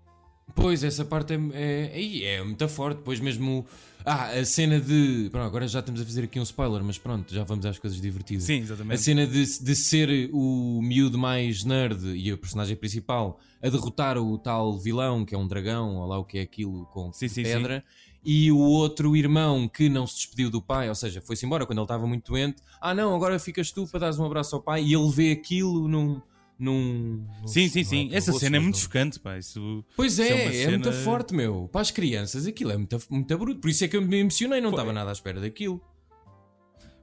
Pois, 0.53 0.83
essa 0.83 1.03
parte 1.03 1.33
é, 1.33 1.91
é, 1.93 2.23
é, 2.35 2.43
muito 2.43 2.67
forte. 2.67 2.97
Depois 2.97 3.19
mesmo. 3.19 3.65
Ah, 4.05 4.27
a 4.27 4.45
cena 4.45 4.79
de. 4.79 5.29
Pronto, 5.31 5.47
agora 5.47 5.67
já 5.67 5.79
estamos 5.79 5.99
a 5.99 6.05
fazer 6.05 6.25
aqui 6.25 6.39
um 6.39 6.43
spoiler, 6.43 6.83
mas 6.83 6.97
pronto, 6.97 7.33
já 7.33 7.43
vamos 7.43 7.65
às 7.65 7.79
coisas 7.79 7.99
divertidas. 7.99 8.43
Sim, 8.43 8.59
exatamente. 8.59 8.93
A 8.93 8.97
cena 8.97 9.25
de, 9.25 9.43
de 9.59 9.75
ser 9.75 10.29
o 10.31 10.79
miúdo 10.83 11.17
mais 11.17 11.63
nerd 11.63 12.15
e 12.15 12.29
a 12.29 12.37
personagem 12.37 12.75
principal 12.75 13.39
a 13.61 13.69
derrotar 13.69 14.17
o 14.17 14.37
tal 14.37 14.77
vilão, 14.77 15.25
que 15.25 15.33
é 15.33 15.37
um 15.37 15.47
dragão, 15.47 15.95
ou 15.95 16.05
lá 16.05 16.19
o 16.19 16.23
que 16.23 16.37
é 16.37 16.41
aquilo 16.41 16.85
com 16.87 17.11
sim, 17.11 17.27
sim, 17.27 17.41
pedra. 17.41 17.83
Sim. 17.85 18.14
E 18.25 18.51
o 18.51 18.57
outro 18.57 19.15
irmão 19.15 19.67
que 19.67 19.87
não 19.87 20.07
se 20.07 20.15
despediu 20.15 20.49
do 20.49 20.61
pai, 20.61 20.89
ou 20.89 20.95
seja, 20.95 21.21
foi-se 21.21 21.45
embora 21.45 21.65
quando 21.65 21.77
ele 21.77 21.85
estava 21.85 22.07
muito 22.07 22.31
doente. 22.31 22.57
Ah, 22.81 22.93
não, 22.93 23.15
agora 23.15 23.37
ficas 23.37 23.71
tu 23.71 23.85
para 23.87 23.99
dares 24.01 24.17
um 24.17 24.25
abraço 24.25 24.55
ao 24.55 24.61
pai. 24.61 24.83
E 24.83 24.93
ele 24.93 25.11
vê 25.11 25.31
aquilo 25.31 25.87
num 25.87 26.19
num. 26.57 27.25
sim, 27.45 27.67
sim, 27.67 27.83
sim. 27.83 28.09
É 28.11 28.17
Essa 28.17 28.33
cena 28.33 28.57
é 28.57 28.59
muito 28.59 28.77
chocante, 28.77 29.19
pá. 29.19 29.37
Isso, 29.37 29.83
pois 29.95 30.19
é, 30.19 30.29
é, 30.29 30.47
é 30.47 30.51
cena... 30.51 30.71
muito 30.71 30.91
forte, 30.91 31.33
meu. 31.33 31.69
Para 31.71 31.81
as 31.81 31.91
crianças, 31.91 32.47
aquilo 32.47 32.71
é 32.71 32.77
muito, 32.77 32.97
muito 33.09 33.37
bruto. 33.37 33.59
Por 33.59 33.69
isso 33.69 33.83
é 33.83 33.87
que 33.87 33.97
eu 33.97 34.01
me 34.01 34.17
emocionei, 34.17 34.61
não 34.61 34.69
estava 34.69 34.91
nada 34.93 35.09
à 35.09 35.13
espera 35.13 35.39
daquilo. 35.39 35.81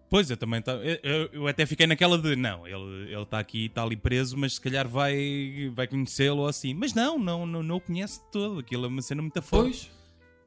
Pois, 0.09 0.31
eu 0.31 0.37
também 0.37 0.61
tá, 0.61 0.73
eu, 0.73 1.31
eu, 1.33 1.47
até 1.47 1.64
fiquei 1.64 1.87
naquela 1.87 2.19
de 2.19 2.37
não, 2.37 2.67
ele 2.67 3.14
está 3.23 3.38
aqui, 3.38 3.64
está 3.64 3.83
ali 3.83 3.97
preso, 3.97 4.37
mas 4.37 4.57
se 4.57 4.61
calhar 4.61 4.87
vai, 4.87 5.73
vai 5.75 5.87
conhecê-lo 5.87 6.45
assim. 6.47 6.75
Mas 6.75 6.93
não, 6.93 7.19
não, 7.19 7.47
não, 7.47 7.62
não 7.62 7.76
o 7.76 7.81
conhece 7.81 8.21
de 8.21 8.31
todo. 8.31 8.61
Aquilo 8.61 8.85
é 8.85 8.88
uma 8.88 9.00
cena 9.00 9.23
muito 9.23 9.41
forte. 9.41 9.88
Pois. 9.88 10.02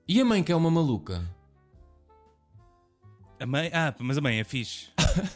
E 0.08 0.22
a 0.22 0.26
mãe 0.26 0.44
que 0.44 0.52
é 0.52 0.56
uma 0.56 0.70
maluca? 0.70 1.24
A 3.40 3.46
mãe? 3.46 3.70
Ah, 3.74 3.94
mas 4.00 4.18
a 4.18 4.22
mãe 4.22 4.40
é 4.40 4.44
fixe. 4.44 4.88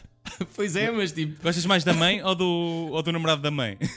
pois 0.56 0.76
é, 0.76 0.92
mas 0.92 1.12
tipo. 1.12 1.42
Gostas 1.42 1.66
mais 1.66 1.84
da 1.84 1.94
mãe 1.94 2.22
ou 2.24 2.36
do, 2.36 2.46
ou 2.92 3.02
do 3.02 3.12
namorado 3.12 3.42
da 3.42 3.52
mãe? 3.52 3.78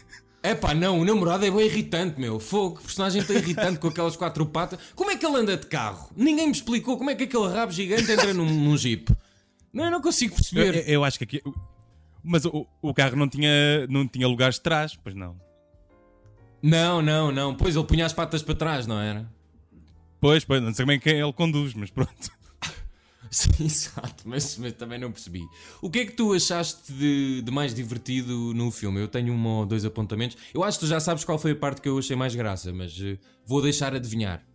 É 0.45 0.57
pá, 0.57 0.75
não, 0.75 0.99
o 0.99 1.05
namorado 1.05 1.47
é 1.47 1.50
bem 1.52 1.67
irritante, 1.67 2.21
meu. 2.21 2.41
Fogo, 2.41 2.79
que 2.79 2.83
personagem 2.83 3.23
tão 3.23 3.37
irritante 3.37 3.79
com 3.79 3.87
aquelas 3.87 4.17
quatro 4.17 4.45
patas. 4.45 4.76
Como 4.97 5.09
é 5.09 5.17
que 5.17 5.25
ele 5.25 5.37
anda 5.37 5.57
de 5.57 5.69
carro? 5.69 6.11
Ninguém 6.17 6.47
me 6.47 6.52
explicou 6.52 6.99
como 6.99 7.11
é 7.11 7.14
que 7.14 7.23
aquele 7.23 7.47
rabo 7.47 7.71
gigante 7.71 8.11
entra 8.11 8.35
num, 8.35 8.45
num 8.45 8.76
jeep. 8.76 9.09
Não, 9.73 9.85
eu 9.85 9.91
não 9.93 10.02
consigo 10.02 10.35
perceber. 10.35 10.79
Eu, 10.79 10.95
eu 10.95 11.05
acho 11.05 11.17
que 11.17 11.23
aqui, 11.23 11.43
Mas 12.25 12.45
o, 12.45 12.67
o 12.83 12.93
carro 12.93 13.14
não 13.14 13.29
tinha, 13.29 13.87
não 13.88 14.09
tinha 14.09 14.26
lugares 14.26 14.57
de 14.57 14.62
trás, 14.62 14.99
pois 15.00 15.14
não. 15.14 15.37
Não, 16.61 17.00
não, 17.00 17.31
não. 17.31 17.55
Pois 17.55 17.76
ele 17.76 17.87
punha 17.87 18.05
as 18.05 18.12
patas 18.12 18.43
para 18.43 18.57
trás, 18.57 18.85
não 18.85 18.99
era? 18.99 19.31
Pois, 20.23 20.45
pois, 20.45 20.62
não 20.62 20.73
sei 20.73 20.87
bem 20.87 21.00
quem 21.00 21.19
ele 21.19 21.33
conduz, 21.33 21.75
mas 21.75 21.91
pronto. 21.91 22.31
Sim, 23.29 23.50
exato, 23.64 24.23
mas, 24.25 24.57
mas, 24.57 24.73
também 24.75 24.97
não 24.97 25.11
percebi. 25.11 25.43
O 25.81 25.91
que 25.91 25.99
é 25.99 26.07
que 26.07 26.12
tu 26.12 26.33
achaste 26.33 26.93
de, 26.93 27.43
de, 27.43 27.50
mais 27.50 27.75
divertido 27.75 28.55
no 28.55 28.71
filme? 28.71 29.00
Eu 29.00 29.09
tenho 29.09 29.33
um 29.33 29.47
ou 29.49 29.67
dois 29.67 29.85
apontamentos. 29.85 30.37
Eu 30.55 30.62
acho 30.62 30.79
que 30.79 30.85
tu 30.85 30.88
já 30.88 31.00
sabes 31.00 31.25
qual 31.25 31.41
foi 31.41 31.50
a 31.50 31.57
parte 31.57 31.81
que 31.81 31.88
eu 31.88 31.99
achei 31.99 32.14
mais 32.14 32.37
graça, 32.37 32.73
mas 32.73 32.97
uh, 33.00 33.19
vou 33.45 33.61
deixar 33.61 33.97
adivinhar. 33.97 34.47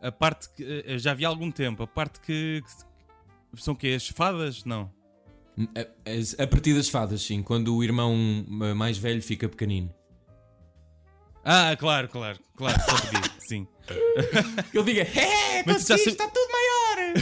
A 0.00 0.10
parte 0.10 0.48
que 0.54 0.64
uh, 0.64 0.98
já 0.98 1.12
vi 1.12 1.26
há 1.26 1.28
algum 1.28 1.50
tempo, 1.50 1.82
a 1.82 1.86
parte 1.86 2.18
que, 2.20 2.62
que 3.54 3.62
são 3.62 3.74
que 3.74 3.94
as 3.94 4.08
fadas? 4.08 4.64
Não. 4.64 4.90
A, 5.76 5.80
a, 5.80 6.44
a 6.44 6.46
partir 6.46 6.72
das 6.72 6.88
fadas, 6.88 7.20
sim, 7.20 7.42
quando 7.42 7.76
o 7.76 7.84
irmão 7.84 8.16
mais 8.74 8.96
velho 8.96 9.22
fica 9.22 9.46
pequenino. 9.50 9.92
Ah, 11.50 11.74
claro, 11.78 12.08
claro, 12.10 12.38
claro, 12.54 12.78
só 12.82 12.94
podia, 13.00 13.30
sim. 13.40 13.66
Ele 14.74 14.84
diga, 14.84 15.00
é, 15.00 15.60
está 15.60 16.28
tudo 16.28 16.48
maior! 16.52 17.14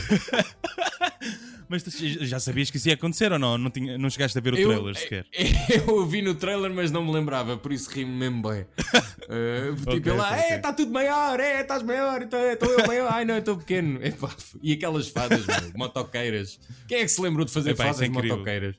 Mas 1.69 1.85
tu 1.85 1.91
já 2.25 2.41
sabias 2.41 2.69
que 2.69 2.77
isso 2.77 2.89
ia 2.89 2.95
acontecer 2.95 3.31
ou 3.31 3.39
não? 3.39 3.57
Não, 3.57 3.71
tinha, 3.71 3.97
não 3.97 4.11
chegaste 4.11 4.37
a 4.37 4.41
ver 4.41 4.55
o 4.55 4.59
eu, 4.59 4.69
trailer 4.69 4.97
sequer? 4.97 5.27
Eu 5.87 6.05
vi 6.07 6.23
no 6.23 6.35
trailer, 6.35 6.73
mas 6.73 6.93
não 6.93 7.05
me 7.05 7.13
lembrava, 7.13 7.57
por 7.57 7.73
isso 7.73 7.91
ri-me 7.91 8.13
mesmo 8.13 8.43
bem. 8.43 8.63
Uh, 8.63 9.75
tipo, 9.77 9.97
okay, 9.97 10.13
lá, 10.13 10.33
okay, 10.33 10.45
é, 10.45 10.57
está 10.57 10.73
tudo 10.73 10.93
maior, 10.93 11.41
é, 11.41 11.61
estás 11.61 11.83
maior, 11.83 12.23
estou 12.23 12.39
eu 12.71 12.87
maior, 12.87 13.13
ai 13.13 13.25
não, 13.25 13.37
estou 13.37 13.57
pequeno. 13.57 13.99
Epá, 14.05 14.31
e 14.63 14.73
aquelas 14.73 15.09
fadas, 15.09 15.45
meu, 15.45 15.73
motoqueiras. 15.75 16.61
Quem 16.87 16.99
é 16.99 17.03
que 17.03 17.09
se 17.09 17.21
lembrou 17.21 17.45
de 17.45 17.53
fazer 17.53 17.71
Epá, 17.71 17.85
fadas 17.85 18.03
é 18.03 18.05
de 18.05 18.11
motoqueiras? 18.11 18.77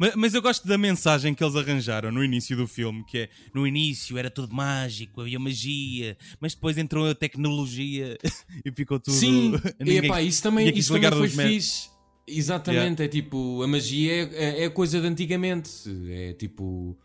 Mas, 0.00 0.14
mas, 0.14 0.34
eu 0.34 0.40
gosto 0.40 0.66
da 0.66 0.78
mensagem 0.78 1.34
que 1.34 1.44
eles 1.44 1.54
arranjaram 1.54 2.10
no 2.10 2.24
início 2.24 2.56
do 2.56 2.66
filme, 2.66 3.04
que 3.04 3.18
é 3.18 3.28
no 3.52 3.66
início 3.66 4.16
era 4.16 4.30
tudo 4.30 4.54
mágico, 4.54 5.20
havia 5.20 5.38
magia, 5.38 6.16
mas 6.40 6.54
depois 6.54 6.78
entrou 6.78 7.10
a 7.10 7.14
tecnologia 7.14 8.16
e 8.64 8.72
ficou 8.72 8.98
tudo. 8.98 9.14
Sim, 9.14 9.52
e 9.78 9.98
epá, 9.98 10.22
isso 10.22 10.42
também, 10.42 10.74
isso 10.74 10.94
também 10.94 11.12
foi 11.12 11.28
fixe. 11.28 11.90
Exatamente, 12.26 13.02
yeah. 13.02 13.04
é 13.04 13.08
tipo, 13.08 13.62
a 13.62 13.66
magia 13.66 14.30
é, 14.32 14.64
é 14.64 14.70
coisa 14.70 15.02
de 15.02 15.06
antigamente. 15.06 15.70
É 16.08 16.32
tipo 16.32 16.96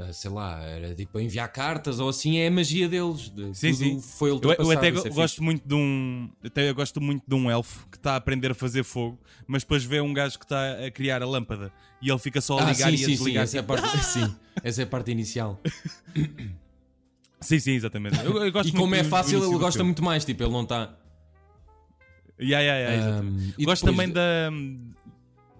ah, 0.00 0.12
sei 0.12 0.30
lá, 0.30 0.62
era 0.62 0.94
tipo 0.94 1.20
enviar 1.20 1.50
cartas 1.52 2.00
ou 2.00 2.08
assim, 2.08 2.38
é 2.38 2.46
a 2.46 2.50
magia 2.50 2.88
deles. 2.88 3.32
Sim, 3.52 3.72
sim. 3.72 4.00
Foi 4.00 4.30
eu, 4.30 4.40
eu 4.58 4.70
até 4.70 4.90
go 4.90 5.02
gosto 5.10 5.34
fixe. 5.34 5.42
muito 5.42 5.66
de 5.66 5.74
um. 5.74 6.30
Até 6.44 6.72
gosto 6.72 7.00
muito 7.00 7.22
de 7.26 7.34
um 7.34 7.50
elfo 7.50 7.86
que 7.88 7.96
está 7.96 8.12
a 8.12 8.16
aprender 8.16 8.50
a 8.52 8.54
fazer 8.54 8.82
fogo, 8.82 9.18
mas 9.46 9.62
depois 9.62 9.84
vê 9.84 10.00
um 10.00 10.12
gajo 10.12 10.38
que 10.38 10.44
está 10.44 10.86
a 10.86 10.90
criar 10.90 11.22
a 11.22 11.26
lâmpada 11.26 11.72
e 12.00 12.10
ele 12.10 12.18
fica 12.18 12.40
só 12.40 12.58
a 12.58 12.64
ligar 12.64 12.88
ah, 12.88 12.90
sim, 12.90 12.90
e 12.90 12.94
a 12.94 12.98
sim, 12.98 13.06
desligar. 13.12 13.46
Sim, 13.46 13.50
essa, 13.50 13.56
é 13.58 13.60
a 13.60 13.62
parte, 13.62 13.84
ah! 13.84 13.98
sim, 14.02 14.36
essa 14.62 14.82
é 14.82 14.84
a 14.84 14.86
parte 14.86 15.10
inicial. 15.10 15.60
sim, 17.40 17.58
sim, 17.58 17.72
exatamente. 17.72 18.18
Eu, 18.24 18.36
eu 18.36 18.48
e 18.48 18.72
como 18.72 18.94
é 18.94 19.04
fácil, 19.04 19.44
ele 19.44 19.58
gosta 19.58 19.84
muito 19.84 20.02
mais, 20.02 20.24
tipo, 20.24 20.42
ele 20.42 20.52
não 20.52 20.62
está. 20.62 20.96
Yeah, 22.40 22.62
yeah, 22.62 22.94
yeah, 22.94 23.20
um, 23.20 23.64
gosto 23.64 23.84
depois... 23.84 24.08
também 24.08 24.08
da, 24.08 24.50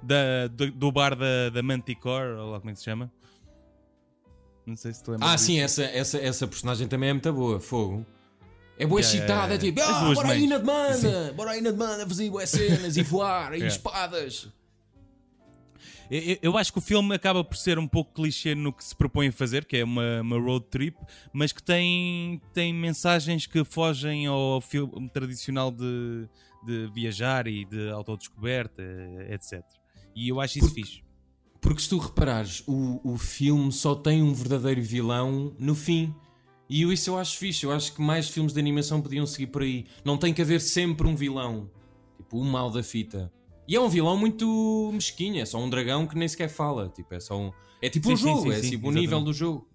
da, 0.02 0.46
do, 0.48 0.70
do 0.70 0.92
bar 0.92 1.14
da, 1.14 1.50
da 1.50 1.62
Manticore, 1.62 2.38
ou 2.38 2.52
lá 2.52 2.58
como 2.58 2.70
é 2.70 2.72
que 2.72 2.78
se 2.78 2.86
chama 2.86 3.12
não 4.70 4.76
sei 4.76 4.92
se 4.94 5.02
tu 5.02 5.12
lembras. 5.12 5.30
Ah, 5.30 5.34
disso. 5.34 5.46
sim, 5.46 5.60
essa, 5.60 5.82
essa, 5.82 6.18
essa 6.18 6.46
personagem 6.46 6.88
também 6.88 7.10
é 7.10 7.12
muito 7.12 7.32
boa. 7.32 7.60
Fogo. 7.60 8.06
É 8.78 8.86
boa 8.86 9.00
yeah, 9.00 9.18
excitada, 9.18 9.54
yeah, 9.54 9.54
yeah. 9.54 9.54
é 9.54 9.58
tipo, 9.58 9.80
ah, 9.82 10.14
bora 10.14 10.28
aí 10.32 10.46
na 10.46 10.58
demanda, 10.58 11.32
bora 11.36 11.50
aí 11.50 11.60
na 11.60 11.70
demanda 11.70 12.06
fazer 12.06 12.30
boas 12.30 12.48
cenas 12.48 12.96
e 12.96 13.02
voar 13.02 13.52
e 13.58 13.66
espadas. 13.66 14.48
Eu, 16.10 16.38
eu, 16.42 16.58
acho 16.58 16.72
que 16.72 16.78
o 16.78 16.82
filme 16.82 17.14
acaba 17.14 17.44
por 17.44 17.56
ser 17.56 17.78
um 17.78 17.86
pouco 17.86 18.14
clichê 18.14 18.54
no 18.54 18.72
que 18.72 18.82
se 18.82 18.96
propõe 18.96 19.28
a 19.28 19.32
fazer, 19.32 19.64
que 19.64 19.76
é 19.76 19.84
uma, 19.84 20.22
uma 20.22 20.40
road 20.40 20.66
trip, 20.68 20.96
mas 21.32 21.52
que 21.52 21.62
tem, 21.62 22.40
tem 22.52 22.74
mensagens 22.74 23.46
que 23.46 23.62
fogem 23.64 24.26
ao 24.26 24.60
filme 24.60 25.08
tradicional 25.10 25.70
de, 25.70 26.26
de 26.66 26.90
viajar 26.92 27.46
e 27.46 27.64
de 27.64 27.90
autodescoberta, 27.90 28.82
etc. 29.28 29.62
E 30.16 30.28
eu 30.28 30.40
acho 30.40 30.58
isso 30.58 30.68
por, 30.68 30.74
fixe. 30.74 31.02
Porque 31.60 31.82
se 31.82 31.88
tu 31.88 31.98
reparares, 31.98 32.62
o, 32.66 33.00
o 33.04 33.18
filme 33.18 33.70
só 33.70 33.94
tem 33.94 34.22
um 34.22 34.32
verdadeiro 34.32 34.80
vilão 34.82 35.54
no 35.58 35.74
fim. 35.74 36.14
E 36.68 36.82
isso 36.82 37.10
eu 37.10 37.18
acho 37.18 37.36
fixe. 37.36 37.64
Eu 37.64 37.72
acho 37.72 37.92
que 37.94 38.00
mais 38.00 38.28
filmes 38.28 38.52
de 38.52 38.60
animação 38.60 39.02
podiam 39.02 39.26
seguir 39.26 39.48
por 39.48 39.62
aí. 39.62 39.86
Não 40.04 40.16
tem 40.16 40.32
que 40.32 40.40
haver 40.40 40.60
sempre 40.60 41.06
um 41.06 41.14
vilão. 41.14 41.70
Tipo, 42.16 42.38
o 42.38 42.44
mal 42.44 42.70
da 42.70 42.82
fita. 42.82 43.30
E 43.68 43.76
é 43.76 43.80
um 43.80 43.88
vilão 43.88 44.16
muito 44.16 44.90
mesquinho. 44.92 45.40
É 45.40 45.44
só 45.44 45.58
um 45.58 45.68
dragão 45.68 46.06
que 46.06 46.16
nem 46.16 46.28
sequer 46.28 46.48
fala. 46.48 46.88
Tipo, 46.88 47.14
é 47.14 47.20
só 47.20 47.38
um. 47.38 47.52
É 47.82 47.90
tipo 47.90 48.06
sim, 48.08 48.14
um 48.14 48.16
jogo. 48.16 48.42
Sim, 48.42 48.60
sim, 48.60 48.66
é 48.66 48.70
tipo 48.70 48.88
o 48.88 48.92
nível 48.92 49.20
do 49.20 49.32
jogo. 49.32 49.69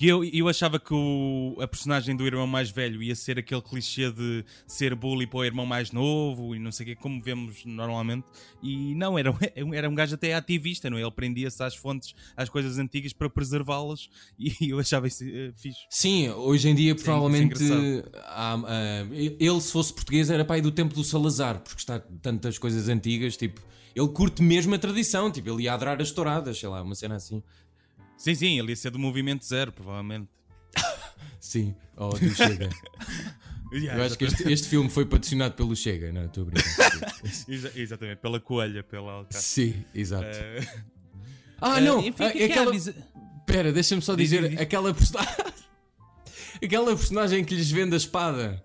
E 0.00 0.08
eu, 0.08 0.24
eu 0.24 0.48
achava 0.48 0.80
que 0.80 0.94
o, 0.94 1.58
a 1.60 1.68
personagem 1.68 2.16
do 2.16 2.26
irmão 2.26 2.46
mais 2.46 2.70
velho 2.70 3.02
ia 3.02 3.14
ser 3.14 3.38
aquele 3.38 3.60
clichê 3.60 4.10
de 4.10 4.42
ser 4.66 4.94
bully 4.94 5.26
para 5.26 5.40
o 5.40 5.44
irmão 5.44 5.66
mais 5.66 5.92
novo 5.92 6.54
e 6.54 6.58
não 6.58 6.72
sei 6.72 6.84
o 6.84 6.88
que, 6.88 6.96
como 6.96 7.20
vemos 7.20 7.66
normalmente. 7.66 8.26
E 8.62 8.94
não, 8.94 9.18
era, 9.18 9.30
era 9.74 9.90
um 9.90 9.94
gajo 9.94 10.14
até 10.14 10.32
ativista, 10.32 10.88
não 10.88 10.96
é? 10.96 11.02
Ele 11.02 11.10
prendia-se 11.10 11.62
às 11.62 11.76
fontes, 11.76 12.14
às 12.34 12.48
coisas 12.48 12.78
antigas 12.78 13.12
para 13.12 13.28
preservá-las 13.28 14.08
e 14.40 14.70
eu 14.70 14.78
achava 14.78 15.06
isso 15.06 15.22
uh, 15.22 15.52
fixe. 15.54 15.80
Sim, 15.90 16.30
hoje 16.30 16.70
em 16.70 16.74
dia 16.74 16.96
Sim, 16.96 17.04
provavelmente 17.04 17.62
há, 18.24 18.56
uh, 18.56 19.14
ele, 19.14 19.60
se 19.60 19.70
fosse 19.70 19.92
português, 19.92 20.30
era 20.30 20.46
pai 20.46 20.62
do 20.62 20.70
tempo 20.70 20.94
do 20.94 21.04
Salazar, 21.04 21.60
porque 21.60 21.78
está 21.78 22.00
tantas 22.22 22.56
coisas 22.56 22.88
antigas, 22.88 23.36
tipo. 23.36 23.60
Ele 23.94 24.08
curte 24.08 24.40
mesmo 24.40 24.72
a 24.74 24.78
tradição, 24.78 25.32
tipo, 25.32 25.50
ele 25.50 25.64
ia 25.64 25.74
adorar 25.74 26.00
as 26.00 26.12
touradas, 26.12 26.58
sei 26.58 26.68
lá, 26.68 26.80
uma 26.80 26.94
cena 26.94 27.16
assim. 27.16 27.42
Sim, 28.20 28.34
sim, 28.34 28.58
ele 28.58 28.72
ia 28.72 28.76
ser 28.76 28.90
do 28.90 28.98
movimento 28.98 29.46
zero, 29.46 29.72
provavelmente. 29.72 30.28
sim, 31.40 31.74
ou 31.96 32.10
do 32.10 32.34
Chega. 32.34 32.68
yeah, 33.72 33.98
Eu 33.98 34.04
acho 34.04 34.18
que 34.18 34.26
este, 34.26 34.52
este, 34.52 34.68
filme 34.68 34.90
foi 34.90 35.06
patrocinado 35.06 35.54
pelo 35.54 35.74
Chega, 35.74 36.12
não 36.12 36.26
estou 36.26 36.42
a 36.42 36.46
brincar. 36.50 37.14
exatamente, 37.74 38.18
pela 38.18 38.38
coelha, 38.38 38.82
pela 38.82 39.12
alcatra. 39.12 39.40
Sim, 39.40 39.86
exato. 39.94 40.26
Uh... 40.26 40.82
Ah, 41.62 41.80
não! 41.80 42.00
Uh, 42.00 42.08
enfim, 42.08 42.24
ah, 42.24 42.30
que 42.30 42.42
aquela... 42.42 42.76
Espera, 42.76 43.72
deixa-me 43.72 44.02
só 44.02 44.14
dizer, 44.14 44.42
diz, 44.42 44.50
diz. 44.50 44.60
aquela 44.60 44.92
personagem. 44.92 45.34
aquela 46.62 46.94
personagem 46.94 47.42
que 47.42 47.54
lhes 47.54 47.70
vende 47.70 47.94
a 47.94 47.96
espada. 47.96 48.62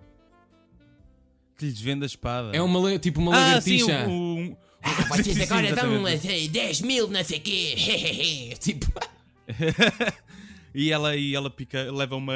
Que 1.57 1.65
lhes 1.65 1.79
vende 1.79 2.03
a 2.03 2.07
espada. 2.07 2.51
É 2.53 2.61
uma, 2.61 2.99
tipo 2.99 3.21
uma 3.21 3.33
ah, 3.33 3.39
lagartixa. 3.39 4.05
Sim, 4.05 4.11
um, 4.11 4.57
Ah, 4.81 5.15
vocês 5.15 5.39
agora 5.39 5.73
dão 5.73 6.03
10 6.03 6.81
mil, 6.81 7.07
não 7.07 7.23
sei 7.23 7.37
o 7.37 7.41
quê. 7.41 8.53
tipo. 8.59 9.14
e 10.73 10.91
ela, 10.91 11.15
e 11.15 11.35
ela 11.35 11.49
pica, 11.49 11.91
leva 11.91 12.15
uma, 12.15 12.33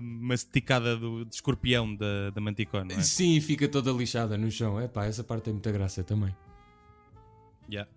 uma 0.00 0.34
esticada 0.34 0.96
do, 0.96 1.24
de 1.24 1.34
escorpião 1.34 1.94
da, 1.94 2.30
da 2.30 2.40
Manticone, 2.40 2.94
é? 2.94 3.02
Sim, 3.02 3.40
fica 3.40 3.68
toda 3.68 3.90
lixada 3.92 4.36
no 4.36 4.50
chão. 4.50 4.80
É 4.80 4.88
pá, 4.88 5.06
essa 5.06 5.22
parte 5.22 5.44
tem 5.44 5.52
muita 5.52 5.70
graça 5.70 6.02
também. 6.02 6.34
Yeah. 7.70 7.90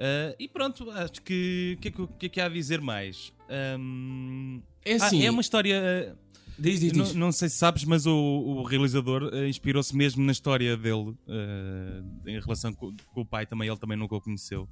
Uh, 0.00 0.34
e 0.38 0.48
pronto, 0.48 0.90
acho 0.90 1.20
que 1.22 1.76
o 1.76 1.80
que, 1.82 1.90
que, 1.90 2.06
que, 2.06 2.26
é 2.26 2.28
que 2.28 2.40
há 2.40 2.46
a 2.46 2.48
dizer 2.48 2.80
mais? 2.80 3.32
Um, 3.78 4.62
é 4.82 4.94
assim. 4.94 5.22
Ah, 5.22 5.26
é 5.26 5.30
uma 5.30 5.42
história. 5.42 6.16
Diz, 6.58 6.80
diz, 6.80 6.92
diz. 6.92 7.14
Não, 7.14 7.26
não, 7.26 7.32
sei 7.32 7.48
se 7.48 7.56
sabes, 7.56 7.84
mas 7.84 8.06
o, 8.06 8.14
o 8.14 8.62
realizador 8.62 9.24
uh, 9.24 9.46
inspirou-se 9.46 9.94
mesmo 9.94 10.24
na 10.24 10.32
história 10.32 10.76
dele 10.76 11.10
uh, 11.10 12.28
em 12.28 12.40
relação 12.40 12.72
com, 12.72 12.94
com, 13.12 13.20
o 13.20 13.26
pai 13.26 13.44
também. 13.44 13.68
Ele 13.68 13.76
também 13.78 13.96
nunca 13.96 14.14
o 14.14 14.20
conheceu. 14.20 14.66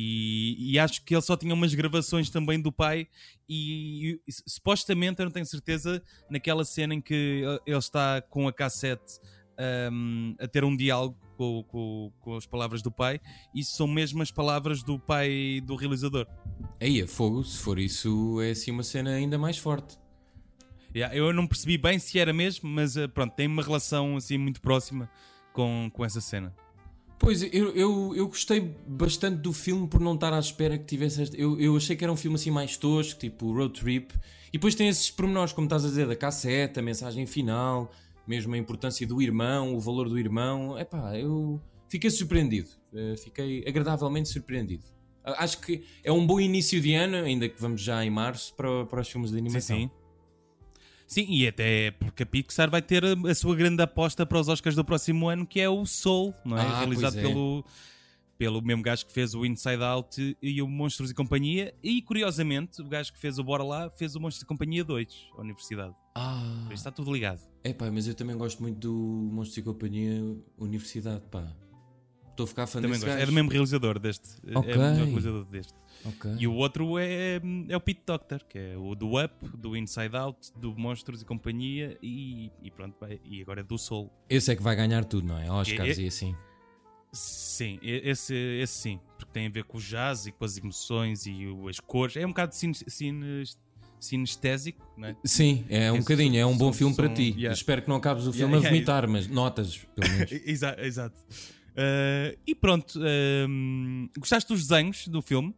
E, 0.00 0.72
e, 0.72 0.78
acho 0.78 1.04
que 1.04 1.12
ele 1.12 1.22
só 1.22 1.36
tinha 1.36 1.52
umas 1.52 1.74
gravações 1.74 2.30
também 2.30 2.60
do 2.60 2.70
pai 2.70 3.08
e, 3.48 4.20
e, 4.28 4.32
supostamente, 4.46 5.20
eu 5.20 5.24
não 5.24 5.32
tenho 5.32 5.44
certeza, 5.44 6.00
naquela 6.30 6.64
cena 6.64 6.94
em 6.94 7.00
que 7.00 7.42
ele 7.66 7.78
está 7.78 8.22
com 8.22 8.46
a 8.46 8.52
cassete 8.52 9.18
um, 9.92 10.36
a 10.38 10.46
ter 10.46 10.62
um 10.62 10.76
diálogo 10.76 11.16
com, 11.36 11.64
com, 11.64 12.12
com, 12.20 12.36
as 12.36 12.46
palavras 12.46 12.80
do 12.80 12.92
pai, 12.92 13.20
isso 13.52 13.76
são 13.76 13.88
mesmo 13.88 14.22
as 14.22 14.30
palavras 14.30 14.84
do 14.84 15.00
pai 15.00 15.60
do 15.64 15.74
realizador. 15.74 16.26
Aí, 16.80 17.02
a 17.02 17.08
fogo, 17.08 17.42
se 17.42 17.58
for 17.58 17.78
isso, 17.78 18.40
é 18.40 18.50
assim 18.50 18.70
uma 18.70 18.84
cena 18.84 19.10
ainda 19.10 19.36
mais 19.36 19.58
forte. 19.58 19.98
Yeah, 20.94 21.14
eu 21.14 21.32
não 21.32 21.46
percebi 21.46 21.76
bem 21.76 21.98
se 21.98 22.18
era 22.18 22.32
mesmo, 22.32 22.68
mas 22.68 22.96
eh, 22.96 23.06
pronto, 23.08 23.34
tem 23.34 23.46
uma 23.46 23.62
relação 23.62 24.16
assim 24.16 24.38
muito 24.38 24.60
próxima 24.60 25.10
com, 25.52 25.90
com 25.92 26.04
essa 26.04 26.20
cena. 26.20 26.54
Pois, 27.18 27.42
eu, 27.42 27.74
eu, 27.74 28.14
eu 28.14 28.28
gostei 28.28 28.60
bastante 28.86 29.38
do 29.38 29.52
filme 29.52 29.88
por 29.88 30.00
não 30.00 30.14
estar 30.14 30.32
à 30.32 30.38
espera 30.38 30.78
que 30.78 30.84
tivesse. 30.84 31.22
Esta... 31.22 31.36
Eu, 31.36 31.58
eu 31.60 31.76
achei 31.76 31.96
que 31.96 32.04
era 32.04 32.12
um 32.12 32.16
filme 32.16 32.36
assim 32.36 32.50
mais 32.50 32.76
tosco, 32.76 33.18
tipo 33.18 33.52
Road 33.52 33.78
Trip. 33.78 34.14
E 34.48 34.52
depois 34.52 34.74
tem 34.74 34.88
esses 34.88 35.10
pormenores, 35.10 35.52
como 35.52 35.66
estás 35.66 35.84
a 35.84 35.88
dizer, 35.88 36.06
da 36.06 36.16
cassete, 36.16 36.78
a 36.78 36.82
mensagem 36.82 37.26
final, 37.26 37.90
mesmo 38.26 38.54
a 38.54 38.58
importância 38.58 39.06
do 39.06 39.20
irmão, 39.20 39.74
o 39.74 39.80
valor 39.80 40.08
do 40.08 40.18
irmão. 40.18 40.78
Epá, 40.78 41.18
eu 41.18 41.60
fiquei 41.88 42.08
surpreendido. 42.08 42.68
Eh, 42.94 43.14
fiquei 43.16 43.64
agradavelmente 43.66 44.28
surpreendido. 44.28 44.84
Acho 45.24 45.60
que 45.60 45.84
é 46.02 46.10
um 46.10 46.26
bom 46.26 46.40
início 46.40 46.80
de 46.80 46.94
ano, 46.94 47.16
ainda 47.16 47.48
que 47.48 47.60
vamos 47.60 47.82
já 47.82 48.02
em 48.04 48.10
março, 48.10 48.54
para, 48.54 48.86
para 48.86 49.00
os 49.02 49.08
filmes 49.08 49.30
de 49.30 49.36
animação. 49.36 49.76
Sim, 49.76 49.82
sim. 49.88 49.90
Sim, 51.08 51.24
e 51.30 51.48
até 51.48 51.90
porque 51.92 52.22
a 52.22 52.26
Pixar 52.26 52.70
vai 52.70 52.82
ter 52.82 53.02
a 53.02 53.34
sua 53.34 53.56
grande 53.56 53.82
aposta 53.82 54.26
para 54.26 54.38
os 54.38 54.46
Oscars 54.46 54.76
do 54.76 54.84
próximo 54.84 55.26
ano, 55.26 55.46
que 55.46 55.58
é 55.58 55.68
o 55.68 55.86
Soul, 55.86 56.34
não 56.44 56.58
é? 56.58 56.60
Ah, 56.60 56.80
Realizado 56.80 57.18
é. 57.18 57.22
pelo 57.22 57.64
pelo 58.36 58.62
mesmo 58.62 58.82
gajo 58.82 59.04
que 59.04 59.12
fez 59.12 59.34
o 59.34 59.44
Inside 59.44 59.82
Out 59.82 60.36
e 60.40 60.62
o 60.62 60.68
Monstros 60.68 61.10
e 61.10 61.14
Companhia. 61.14 61.74
E 61.82 62.00
curiosamente, 62.02 62.80
o 62.80 62.84
gajo 62.84 63.12
que 63.12 63.18
fez 63.18 63.38
o 63.38 63.42
Bora 63.42 63.64
Lá 63.64 63.90
fez 63.90 64.14
o 64.14 64.20
Monstros 64.20 64.44
e 64.44 64.46
Companhia 64.46 64.84
2, 64.84 65.08
a 65.36 65.40
Universidade. 65.40 65.94
Ah, 66.14 66.68
está 66.70 66.92
tudo 66.92 67.12
ligado. 67.12 67.40
é 67.64 67.72
pá, 67.72 67.90
mas 67.90 68.06
eu 68.06 68.14
também 68.14 68.36
gosto 68.36 68.62
muito 68.62 68.78
do 68.78 68.94
Monstros 69.32 69.56
e 69.56 69.62
Companhia 69.62 70.22
Universidade, 70.56 71.22
pá. 71.30 71.52
Estou 72.30 72.44
a 72.44 72.46
ficar 72.46 72.66
fã 72.68 72.80
Também 72.80 72.92
desse 72.92 73.06
gosto. 73.06 73.18
É 73.20 73.26
do 73.26 73.32
mesmo 73.32 73.50
realizador 73.50 73.98
deste. 73.98 74.28
Ok. 74.54 74.72
É 74.72 74.76
o 74.76 75.06
realizador 75.06 75.44
deste. 75.46 75.74
Ok. 76.04 76.30
E 76.38 76.46
o 76.46 76.54
outro 76.54 76.98
é, 76.98 77.40
é 77.68 77.76
o 77.76 77.80
Pete 77.80 78.02
Doctor, 78.06 78.42
que 78.48 78.58
é 78.58 78.76
o 78.76 78.94
do 78.94 79.22
Up, 79.22 79.32
do 79.56 79.76
Inside 79.76 80.16
Out, 80.16 80.52
do 80.56 80.74
Monstros 80.76 81.22
e 81.22 81.24
Companhia 81.24 81.98
e, 82.02 82.50
e 82.62 82.70
pronto, 82.70 82.96
e 83.24 83.42
agora 83.42 83.60
é 83.60 83.64
do 83.64 83.76
Soul. 83.76 84.10
Esse 84.30 84.52
é 84.52 84.56
que 84.56 84.62
vai 84.62 84.76
ganhar 84.76 85.04
tudo, 85.04 85.26
não 85.26 85.38
é? 85.38 85.50
Oscars 85.50 85.98
É- 85.98 86.02
e 86.02 86.06
assim. 86.06 86.34
Sim, 87.12 87.78
e- 87.82 88.02
esse, 88.04 88.34
esse 88.34 88.72
sim, 88.74 89.00
porque 89.16 89.32
tem 89.32 89.46
a 89.46 89.50
ver 89.50 89.64
com 89.64 89.78
o 89.78 89.80
jazz 89.80 90.26
e 90.26 90.32
com 90.32 90.44
as 90.44 90.56
emoções 90.58 91.26
e 91.26 91.46
as 91.68 91.80
cores. 91.80 92.16
É 92.16 92.24
um 92.24 92.28
bocado 92.30 92.54
cine, 92.54 92.74
sinestésico, 93.98 94.86
não 94.96 95.08
é? 95.08 95.16
Sim, 95.24 95.64
é 95.68 95.90
um 95.90 95.96
Esse 95.96 96.02
bocadinho, 96.04 96.36
é 96.38 96.46
um 96.46 96.52
som- 96.52 96.58
bom 96.58 96.72
filme 96.72 96.94
para 96.94 97.08
som- 97.08 97.14
ti. 97.14 97.30
yeah. 97.36 97.52
Espero 97.52 97.82
que 97.82 97.88
não 97.88 97.96
acabes 97.96 98.24
o 98.24 98.30
Yeah, 98.30 98.38
filme 98.38 98.54
a 98.54 98.58
yeah, 98.58 98.70
vomitar, 98.70 99.08
mas 99.08 99.26
notas, 99.26 99.76
pelo 99.96 100.08
menos. 100.12 100.30
Exato. 100.46 100.80
exato. 100.80 101.18
Ah, 101.76 102.36
e 102.46 102.54
pronto, 102.54 103.00
ahm, 103.02 104.08
gostaste 104.18 104.48
dos 104.52 104.66
desenhos 104.66 105.08
do 105.08 105.22
filme? 105.22 105.54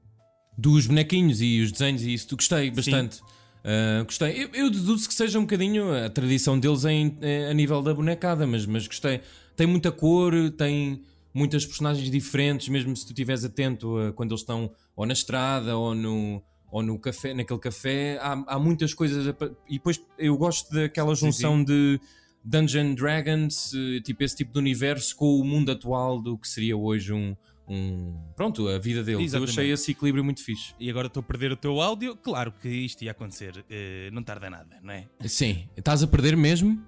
Dos 0.61 0.87
bonequinhos 0.87 1.41
e 1.41 1.61
os 1.61 1.73
desenhos 1.73 2.03
e 2.03 2.13
isso, 2.13 2.37
gostei 2.37 2.71
bastante. 2.71 3.21
Ah, 3.65 4.03
gostei. 4.05 4.45
Eu, 4.45 4.49
eu 4.53 4.71
deduzo 4.71 5.09
que 5.09 5.15
seja 5.15 5.39
um 5.39 5.43
bocadinho 5.43 5.93
a 5.93 6.09
tradição 6.09 6.59
deles 6.59 6.85
em, 6.85 7.17
eh, 7.21 7.49
a 7.51 7.55
nível 7.55 7.83
da 7.83 7.95
bonecada, 7.95 8.47
mas, 8.47 8.67
mas 8.67 8.87
gostei. 8.87 9.21
Tem 9.57 9.67
muita 9.67 9.93
cor, 9.93 10.33
tem 10.57 11.03
muitas 11.33 11.65
personagens 11.65 12.11
diferentes, 12.11 12.69
mesmo 12.69 12.97
se 12.97 13.05
tu 13.05 13.11
estiveres 13.11 13.45
atento 13.45 13.99
a 13.99 14.13
quando 14.13 14.33
eles 14.33 14.41
estão 14.41 14.71
ou 14.97 15.07
na 15.07 15.13
estrada 15.13 15.77
ou 15.77 15.95
no, 15.95 16.43
ou 16.71 16.83
no 16.83 16.99
café, 16.99 17.35
naquele 17.35 17.61
café, 17.61 18.19
há, 18.21 18.33
há 18.47 18.59
muitas 18.59 18.95
coisas. 18.95 19.29
a 19.29 19.35
e 19.69 19.75
depois 19.75 20.01
eu 20.19 20.37
gosto 20.37 20.73
daquela 20.75 21.15
Sim, 21.15 21.27
junção 21.27 21.63
de 21.63 22.01
Dungeon 22.43 22.95
Dragons, 22.95 23.73
eh, 23.75 24.01
tipo 24.01 24.25
esse 24.25 24.37
tipo 24.37 24.53
de 24.53 24.59
universo, 24.59 25.15
com 25.15 25.39
o 25.39 25.45
mundo 25.45 25.71
atual 25.71 26.21
do 26.21 26.39
que 26.39 26.49
seria 26.49 26.77
hoje 26.77 27.13
um. 27.13 27.37
Um 27.71 28.19
pronto, 28.35 28.69
a 28.69 28.79
vida 28.79 29.03
deles. 29.05 29.21
Eu 29.21 29.25
Exatamente. 29.25 29.51
achei 29.51 29.71
esse 29.71 29.91
equilíbrio 29.93 30.25
muito 30.25 30.43
fixe. 30.43 30.75
E 30.79 30.91
agora 30.91 31.07
estou 31.07 31.21
a 31.21 31.25
perder 31.25 31.53
o 31.53 31.57
teu 31.57 31.81
áudio. 31.81 32.17
Claro 32.17 32.53
que 32.53 32.69
isto 32.69 33.03
ia 33.03 33.13
acontecer, 33.13 33.65
eh, 33.71 34.11
não 34.13 34.23
tarda 34.23 34.51
nada, 34.51 34.77
não 34.83 34.93
é? 34.93 35.07
Sim, 35.27 35.69
estás 35.77 36.03
a 36.03 36.07
perder 36.07 36.37
mesmo? 36.37 36.83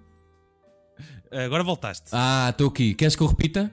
Agora 1.31 1.63
voltaste. 1.63 2.11
Ah, 2.13 2.49
estou 2.51 2.69
aqui. 2.69 2.95
Queres 2.95 3.17
que 3.17 3.23
eu 3.23 3.27
repita? 3.27 3.73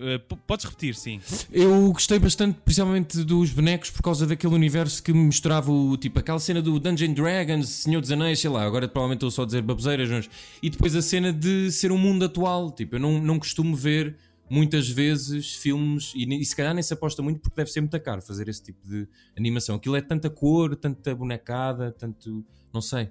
Eh, 0.00 0.18
podes 0.46 0.64
repetir, 0.64 0.94
sim. 0.94 1.20
Eu 1.50 1.92
gostei 1.92 2.18
bastante, 2.18 2.60
principalmente 2.64 3.24
dos 3.24 3.50
bonecos, 3.50 3.90
por 3.90 4.02
causa 4.02 4.26
daquele 4.26 4.54
universo 4.54 5.02
que 5.02 5.12
me 5.12 5.24
misturava 5.24 5.72
o 5.72 5.96
tipo 5.96 6.18
aquela 6.18 6.38
cena 6.38 6.62
do 6.62 6.78
Dungeon 6.78 7.12
Dragons, 7.12 7.68
Senhor 7.68 8.00
dos 8.00 8.12
Anéis, 8.12 8.38
sei 8.38 8.50
lá. 8.50 8.64
Agora 8.64 8.86
provavelmente 8.86 9.18
estou 9.18 9.30
só 9.30 9.42
a 9.42 9.46
dizer 9.46 9.62
baboseiras, 9.62 10.08
mas. 10.08 10.30
E 10.62 10.70
depois 10.70 10.94
a 10.94 11.02
cena 11.02 11.32
de 11.32 11.72
ser 11.72 11.90
um 11.90 11.98
mundo 11.98 12.24
atual. 12.24 12.70
Tipo, 12.70 12.96
eu 12.96 13.00
não, 13.00 13.20
não 13.20 13.38
costumo 13.38 13.74
ver 13.74 14.16
muitas 14.50 14.88
vezes 14.88 15.54
filmes, 15.54 16.12
e, 16.14 16.24
e 16.40 16.44
se 16.44 16.54
calhar 16.56 16.72
nem 16.74 16.82
se 16.82 16.92
aposta 16.94 17.22
muito 17.22 17.40
porque 17.40 17.56
deve 17.56 17.70
ser 17.70 17.80
muito 17.80 18.00
caro 18.00 18.22
fazer 18.22 18.48
esse 18.48 18.62
tipo 18.62 18.86
de 18.86 19.08
animação. 19.36 19.76
Aquilo 19.76 19.96
é 19.96 20.00
tanta 20.00 20.28
cor, 20.30 20.74
tanta 20.76 21.14
bonecada, 21.14 21.92
tanto. 21.92 22.44
Não 22.72 22.80
sei. 22.80 23.10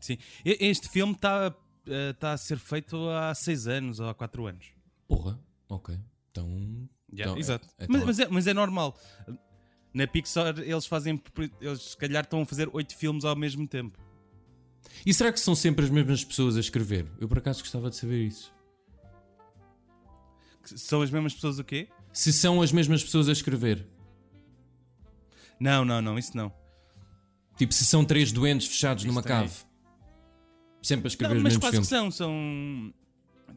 sim. 0.00 0.18
Este 0.44 0.88
filme 0.88 1.12
está 1.14 1.54
tá 2.18 2.32
a 2.32 2.36
ser 2.36 2.58
feito 2.58 3.08
há 3.10 3.34
6 3.34 3.66
anos 3.66 4.00
ou 4.00 4.08
há 4.08 4.14
4 4.14 4.46
anos. 4.46 4.66
Porra, 5.08 5.38
ok. 5.68 5.98
Então. 6.30 6.88
Yeah, 7.12 7.32
Então, 7.32 7.38
exato. 7.38 7.66
é- 7.78 7.84
é 7.84 7.86
mas, 7.88 8.04
mas 8.04 8.18
é, 8.18 8.28
mas 8.28 8.46
é 8.46 8.54
normal. 8.54 8.98
Na 9.94 10.06
Pixar 10.06 10.58
eles 10.58 10.86
fazem. 10.86 11.20
Eles 11.60 11.82
se 11.82 11.96
calhar 11.96 12.24
estão 12.24 12.42
a 12.42 12.46
fazer 12.46 12.68
8 12.72 12.94
filmes 12.96 13.24
ao 13.24 13.34
mesmo 13.36 13.66
tempo. 13.66 13.98
E 15.04 15.12
será 15.14 15.32
que 15.32 15.40
são 15.40 15.54
sempre 15.54 15.84
as 15.84 15.90
mesmas 15.90 16.24
pessoas 16.24 16.56
a 16.56 16.60
escrever? 16.60 17.06
Eu 17.20 17.28
por 17.28 17.38
acaso 17.38 17.60
gostava 17.60 17.88
de 17.90 17.96
saber 17.96 18.24
isso. 18.26 18.52
São 20.74 21.02
as 21.02 21.10
mesmas 21.10 21.34
pessoas 21.34 21.58
o 21.58 21.64
quê? 21.64 21.88
Se 22.12 22.32
são 22.32 22.62
as 22.62 22.72
mesmas 22.72 23.02
pessoas 23.04 23.28
a 23.28 23.32
escrever. 23.32 23.86
Não, 25.58 25.84
não, 25.84 26.00
não, 26.02 26.18
isso 26.18 26.36
não. 26.36 26.52
Tipo, 27.56 27.72
se 27.72 27.84
são 27.84 28.04
três 28.04 28.32
doentes 28.32 28.66
fechados 28.66 29.02
Isto 29.02 29.08
numa 29.12 29.22
cave. 29.22 29.52
Sempre 30.82 31.06
a 31.06 31.08
escrever 31.08 31.34
Não, 31.34 31.38
os 31.38 31.42
mas 31.42 31.52
mesmos 31.54 31.64
quase 31.64 31.88
filmes. 31.88 31.88
que 31.88 31.94
são. 31.94 32.10
São. 32.10 32.94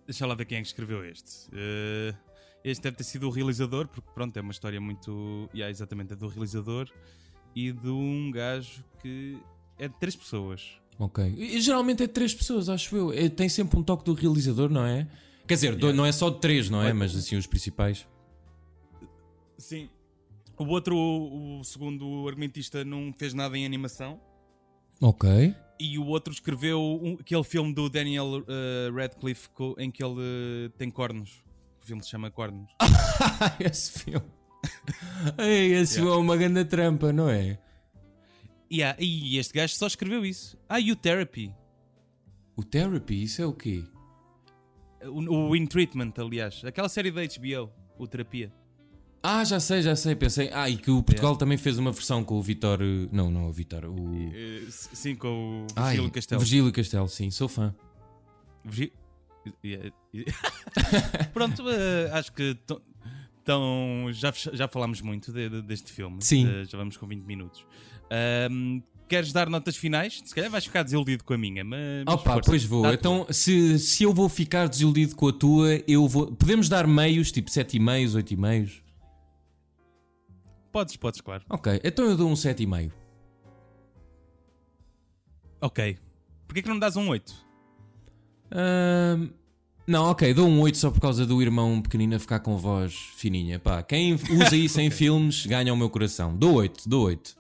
Deixa 0.05 0.25
lá 0.25 0.33
ver 0.35 0.45
quem 0.45 0.57
é 0.57 0.61
que 0.61 0.67
escreveu 0.67 1.03
este. 1.05 1.47
Eh, 1.53 2.15
este 2.63 2.81
deve 2.83 2.97
ter 2.97 3.03
sido 3.03 3.27
o 3.27 3.29
realizador, 3.29 3.87
porque 3.87 4.09
pronto, 4.13 4.35
é 4.37 4.41
uma 4.41 4.51
história 4.51 4.79
muito. 4.79 5.49
Yeah, 5.53 5.69
exatamente, 5.69 6.13
é 6.13 6.15
do 6.15 6.27
realizador 6.27 6.89
e 7.55 7.71
de 7.71 7.89
um 7.89 8.31
gajo 8.31 8.83
que 9.01 9.37
é 9.77 9.87
de 9.87 9.95
três 9.99 10.15
pessoas. 10.15 10.79
Ok. 10.97 11.33
E, 11.37 11.61
geralmente 11.61 12.03
é 12.03 12.07
de 12.07 12.13
três 12.13 12.33
pessoas, 12.33 12.69
acho 12.69 12.95
eu. 12.95 13.13
É- 13.13 13.29
tem 13.29 13.47
sempre 13.47 13.77
um 13.79 13.83
toque 13.83 14.03
do 14.05 14.13
realizador, 14.13 14.69
não 14.69 14.85
é? 14.85 15.07
Quer 15.49 15.55
dizer, 15.55 15.73
Yeah. 15.73 15.93
não 15.93 16.05
é 16.05 16.11
só 16.13 16.29
de 16.29 16.39
três, 16.39 16.69
não 16.69 16.81
é? 16.81 16.93
Mas 16.93 17.13
assim, 17.15 17.35
os 17.35 17.45
principais. 17.47 18.07
Sim. 19.57 19.89
O 20.57 20.65
outro, 20.67 20.95
o 20.95 21.63
segundo 21.63 22.27
argumentista, 22.27 22.85
não 22.85 23.11
fez 23.17 23.33
nada 23.33 23.57
em 23.57 23.65
animação. 23.65 24.21
Ok. 25.01 25.55
E 25.79 25.97
o 25.97 26.05
outro 26.05 26.31
escreveu 26.33 26.79
um- 26.81 27.17
aquele 27.19 27.43
filme 27.43 27.73
do 27.73 27.89
Daniel 27.89 28.43
eh, 28.47 28.91
Radcliffe 28.93 29.49
em 29.79 29.89
que 29.89 30.03
ele 30.03 30.21
eh, 30.21 30.69
tem 30.77 30.91
cornos. 30.91 31.43
O 31.81 31.85
filme 31.85 32.03
se 32.03 32.09
chama 32.09 32.29
Cornos. 32.29 32.69
esse 33.59 33.99
filme. 34.03 34.25
Ei, 35.37 35.73
esse 35.73 35.95
filme 35.95 36.11
é 36.11 36.15
uma 36.15 36.37
grande 36.37 36.63
trampa, 36.65 37.11
não 37.11 37.27
é? 37.29 37.57
Yeah, 38.71 38.95
e 39.01 39.37
este 39.39 39.53
gajo 39.53 39.73
só 39.73 39.87
escreveu 39.87 40.23
isso. 40.25 40.55
Ah, 40.69 40.79
e 40.79 40.91
o 40.91 40.95
Therapy. 40.95 41.51
O 42.55 42.63
Therapy, 42.63 43.23
isso 43.23 43.41
é 43.41 43.45
o 43.47 43.53
quê? 43.53 43.83
O, 45.07 45.49
o 45.49 45.55
In 45.55 45.65
Treatment, 45.65 46.13
aliás. 46.17 46.61
Aquela 46.65 46.89
série 46.89 47.11
da 47.11 47.21
HBO, 47.21 47.71
o 47.97 48.07
Terapia. 48.07 48.51
Ah, 49.21 49.43
já 49.43 49.59
sei, 49.59 49.81
já 49.81 49.95
sei. 49.95 50.15
Pensei. 50.15 50.49
Ah, 50.53 50.69
e 50.69 50.77
que 50.77 50.89
o 50.91 51.03
Portugal 51.03 51.35
também 51.35 51.57
fez 51.57 51.77
uma 51.77 51.91
versão 51.91 52.23
com 52.23 52.35
o 52.35 52.41
Vitor. 52.41 52.79
Não, 53.11 53.29
não, 53.29 53.47
o 53.49 53.51
Vitor. 53.51 53.85
O. 53.85 54.31
Sim, 54.69 55.15
com 55.15 55.65
o 55.65 55.67
Ai, 55.75 55.89
Virgílio 55.91 56.11
Castelo. 56.11 56.39
Virgílio 56.41 56.71
Castelo, 56.71 57.07
sim, 57.09 57.29
sou 57.29 57.47
fã. 57.49 57.75
Yeah, 59.63 59.91
yeah. 60.13 60.31
Pronto, 61.33 61.63
eh, 61.69 62.09
acho 62.13 62.31
que 62.33 62.55
tão- 62.67 62.81
tão- 63.43 64.07
já, 64.11 64.31
já 64.53 64.67
falámos 64.67 65.01
muito 65.01 65.31
de- 65.31 65.49
de- 65.49 65.61
deste 65.61 65.91
filme. 65.91 66.17
Sim. 66.21 66.47
Eh, 66.47 66.65
já 66.65 66.77
vamos 66.77 66.97
com 66.97 67.07
20 67.07 67.23
minutos. 67.23 67.65
Ahm, 68.11 68.81
queres 69.09 69.33
dar 69.33 69.49
notas 69.49 69.75
finais? 69.75 70.21
Se 70.23 70.33
calhar 70.33 70.49
vais 70.49 70.63
ficar 70.63 70.83
desiludido 70.83 71.23
com 71.23 71.33
a 71.33 71.37
minha, 71.37 71.63
mas. 71.63 72.05
mas 72.05 72.15
Opa, 72.15 72.33
força, 72.33 72.49
pois 72.49 72.63
vou. 72.63 72.85
Então, 72.93 73.25
se, 73.29 73.77
se 73.79 74.03
eu 74.03 74.13
vou 74.13 74.29
ficar 74.29 74.69
desiludido 74.69 75.15
com 75.15 75.27
a 75.27 75.33
tua, 75.33 75.83
eu 75.87 76.07
vou. 76.07 76.27
Podemos 76.27 76.69
dar 76.69 76.87
meios, 76.87 77.31
tipo 77.31 77.49
7,5, 77.49 78.23
8,5? 78.23 78.81
Podes, 80.71 80.95
podes, 80.95 81.21
claro. 81.21 81.43
Ok, 81.49 81.81
então 81.83 82.05
eu 82.05 82.15
dou 82.15 82.29
um 82.29 82.33
7,5. 82.33 82.91
Ok. 85.61 85.97
Porquê 86.47 86.61
que 86.61 86.67
não 86.67 86.75
me 86.75 86.81
dás 86.81 86.95
um 86.95 87.09
8? 87.09 87.33
Ahm, 88.51 89.29
não, 89.85 90.05
ok, 90.05 90.33
dou 90.33 90.47
um 90.47 90.61
8 90.61 90.77
só 90.77 90.91
por 90.91 91.01
causa 91.01 91.25
do 91.25 91.41
irmão 91.41 91.81
pequenino 91.81 92.15
a 92.15 92.19
ficar 92.19 92.39
com 92.39 92.57
voz 92.57 92.93
fininha. 93.15 93.59
Pá, 93.59 93.81
quem 93.83 94.13
usa 94.13 94.55
isso 94.55 94.79
em 94.79 94.89
filmes 94.91 95.45
ganha 95.45 95.73
o 95.73 95.77
meu 95.77 95.89
coração. 95.89 96.35
Dou 96.35 96.55
8, 96.55 96.87
dou 96.87 97.05
8. 97.05 97.35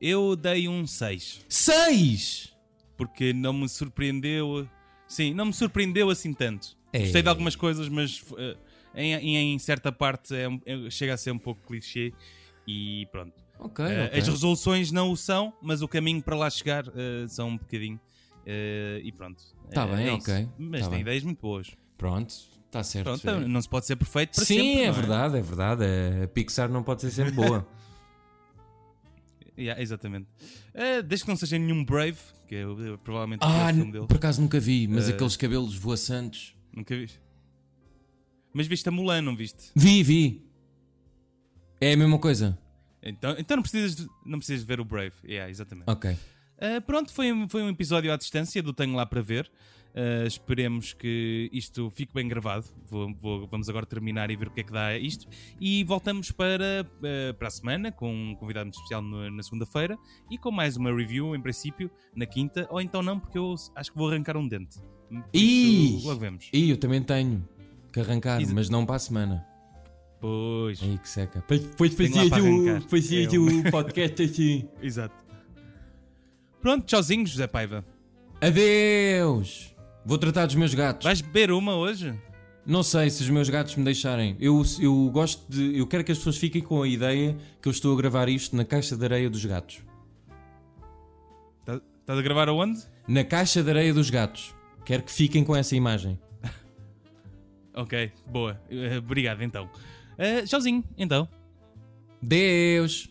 Eu 0.00 0.36
dei 0.36 0.68
um 0.68 0.86
6. 0.86 1.44
6! 1.48 2.52
Porque 2.96 3.32
não 3.32 3.52
me 3.52 3.68
surpreendeu. 3.68 4.68
Sim, 5.06 5.32
não 5.34 5.46
me 5.46 5.52
surpreendeu 5.52 6.10
assim 6.10 6.32
tanto. 6.32 6.76
É. 6.92 7.00
Gostei 7.00 7.22
de 7.22 7.28
algumas 7.28 7.54
coisas, 7.56 7.88
mas 7.88 8.24
eh, 8.36 8.56
em, 8.94 9.36
em 9.54 9.58
certa 9.58 9.90
parte 9.92 10.34
é 10.34 10.46
é- 10.66 10.90
chega 10.90 11.14
a 11.14 11.16
ser 11.16 11.30
um 11.32 11.38
pouco 11.38 11.60
clichê. 11.66 12.12
E 12.66 13.06
pronto. 13.10 13.32
Ok, 13.58 13.84
Eh, 13.84 14.06
ok. 14.06 14.20
As 14.20 14.28
resoluções 14.28 14.92
não 14.92 15.10
o 15.10 15.16
são, 15.16 15.52
mas 15.62 15.82
o 15.82 15.88
caminho 15.88 16.22
para 16.22 16.36
lá 16.36 16.50
chegar 16.50 16.84
eh, 16.88 17.26
são 17.28 17.48
um 17.50 17.56
bocadinho. 17.58 17.98
E 18.46 19.12
pronto. 19.16 19.42
Tá 19.72 19.84
Eh, 19.86 19.96
bem, 19.96 20.06
é 20.08 20.12
ok. 20.12 20.48
Mas 20.58 20.80
Tá 20.82 20.86
tem 20.86 20.90
bem. 20.98 21.00
ideias 21.02 21.22
muito 21.24 21.40
boas. 21.40 21.70
Pronto, 21.98 22.34
está 22.66 22.82
certo. 22.82 23.04
Pronto, 23.20 23.48
não 23.48 23.60
se 23.60 23.68
pode 23.68 23.86
ser 23.86 23.96
perfeito 23.96 24.34
para 24.36 24.44
Sim, 24.44 24.54
sempre. 24.56 24.82
é 24.82 24.86
não 24.86 24.94
verdade, 24.94 25.36
é 25.38 25.42
verdade. 25.42 25.84
A 26.24 26.28
Pixar 26.28 26.68
não 26.70 26.82
pode 26.82 27.00
ser 27.02 27.10
sempre 27.10 27.32
boa. 27.32 27.66
Yeah, 29.58 29.80
exatamente. 29.82 30.28
Eh, 30.72 31.02
desde 31.02 31.24
que 31.24 31.30
não 31.30 31.36
seja 31.36 31.58
nenhum 31.58 31.84
Brave, 31.84 32.18
que 32.46 32.54
é 32.54 32.60
eh, 32.62 32.96
provavelmente 33.02 33.40
o 33.42 33.44
ah, 33.46 33.50
pior 33.50 33.74
filme 33.74 33.92
dele. 33.92 34.06
por 34.06 34.16
acaso 34.16 34.40
nunca 34.40 34.60
vi, 34.60 34.86
mas 34.86 35.08
Eh, 35.08 35.12
aqueles 35.12 35.36
cabelos 35.36 35.74
voaçantes. 35.76 36.54
Nunca 36.72 36.96
viste. 36.96 37.20
Mas 38.54 38.66
viste 38.66 38.88
a 38.88 38.92
Mulan, 38.92 39.22
não 39.22 39.34
viste? 39.36 39.70
Vi, 39.74 40.02
vi. 40.02 40.42
É 41.80 41.92
a 41.92 41.96
mesma 41.96 42.18
coisa. 42.18 42.58
Então, 43.02 43.34
então 43.38 43.56
não, 43.56 43.62
precisas 43.62 43.94
de, 43.96 44.06
não 44.24 44.38
precisas 44.38 44.62
de 44.62 44.66
ver 44.66 44.80
o 44.80 44.84
Brave. 44.84 45.12
Yeah, 45.24 45.50
exatamente. 45.50 45.88
Ok. 45.90 46.10
Uh, 46.12 46.80
pronto, 46.86 47.12
foi, 47.12 47.32
um- 47.32 47.48
foi 47.48 47.62
um 47.62 47.68
episódio 47.68 48.12
à 48.12 48.16
distância 48.16 48.62
do 48.62 48.72
Tenho 48.72 48.94
Lá 48.94 49.06
para 49.06 49.22
Ver. 49.22 49.50
Uh, 49.98 50.26
esperemos 50.28 50.92
que 50.92 51.50
isto 51.52 51.90
fique 51.90 52.14
bem 52.14 52.28
gravado. 52.28 52.66
Vou- 52.86 53.12
vou- 53.14 53.48
vamos 53.48 53.68
agora 53.68 53.84
terminar 53.84 54.30
e 54.30 54.36
ver 54.36 54.46
o 54.46 54.50
que 54.52 54.60
é 54.60 54.62
que 54.62 54.70
dá 54.72 54.96
isto. 54.96 55.26
E 55.60 55.82
voltamos 55.82 56.30
para, 56.30 56.86
uh, 57.00 57.34
para 57.34 57.48
a 57.48 57.50
semana 57.50 57.90
com 57.90 58.08
um 58.14 58.36
convidado 58.36 58.70
especial 58.70 59.02
no- 59.02 59.28
na 59.28 59.42
segunda-feira 59.42 59.98
e 60.30 60.38
com 60.38 60.52
mais 60.52 60.76
uma 60.76 60.94
review, 60.94 61.34
em 61.34 61.40
princípio, 61.40 61.90
na 62.14 62.26
quinta. 62.26 62.64
Ou 62.70 62.80
então 62.80 63.02
não, 63.02 63.18
porque 63.18 63.36
eu 63.38 63.56
acho 63.74 63.90
que 63.90 63.98
vou 63.98 64.08
arrancar 64.08 64.36
um 64.36 64.46
dente. 64.46 64.78
Isso, 65.32 66.06
logo 66.06 66.20
vemos. 66.20 66.48
E 66.52 66.70
eu 66.70 66.76
também 66.76 67.02
tenho 67.02 67.48
que 67.92 67.98
arrancar, 67.98 68.40
mas 68.54 68.68
não 68.70 68.86
para 68.86 68.94
a 68.96 69.00
semana. 69.00 69.44
Pois, 70.20 70.80
Aí 70.80 70.96
que 70.98 71.08
seca. 71.08 71.42
Fazer 72.88 73.24
É 73.24 73.38
o 73.38 73.70
podcast 73.70 74.22
assim. 74.22 74.68
exato. 74.80 75.24
Pronto, 76.60 76.84
tchauzinho, 76.86 77.26
José 77.26 77.46
Paiva. 77.48 77.84
Adeus! 78.40 79.74
Vou 80.08 80.16
tratar 80.16 80.46
dos 80.46 80.54
meus 80.54 80.72
gatos. 80.72 81.04
Vais 81.04 81.20
beber 81.20 81.50
uma 81.50 81.76
hoje? 81.76 82.18
Não 82.64 82.82
sei 82.82 83.10
se 83.10 83.22
os 83.22 83.28
meus 83.28 83.50
gatos 83.50 83.76
me 83.76 83.84
deixarem. 83.84 84.38
Eu, 84.40 84.62
eu 84.80 85.10
gosto 85.10 85.44
de. 85.52 85.76
Eu 85.78 85.86
quero 85.86 86.02
que 86.02 86.10
as 86.10 86.16
pessoas 86.16 86.38
fiquem 86.38 86.62
com 86.62 86.82
a 86.82 86.88
ideia 86.88 87.36
que 87.60 87.68
eu 87.68 87.70
estou 87.72 87.92
a 87.92 87.96
gravar 87.98 88.26
isto 88.26 88.56
na 88.56 88.64
caixa 88.64 88.96
de 88.96 89.04
areia 89.04 89.28
dos 89.28 89.44
gatos. 89.44 89.82
Tá- 91.62 91.78
Estás 92.00 92.18
a 92.18 92.22
gravar 92.22 92.48
aonde? 92.48 92.80
Na 93.06 93.22
caixa 93.22 93.62
de 93.62 93.68
areia 93.68 93.92
dos 93.92 94.08
gatos. 94.08 94.54
Quero 94.82 95.02
que 95.02 95.12
fiquem 95.12 95.44
com 95.44 95.54
essa 95.54 95.76
imagem. 95.76 96.18
Ok, 97.74 98.10
boa. 98.26 98.58
Uh, 98.70 98.96
obrigado 98.98 99.42
então. 99.42 99.66
Uh, 100.18 100.44
tchauzinho, 100.46 100.82
então. 100.96 101.28
Deus! 102.20 103.08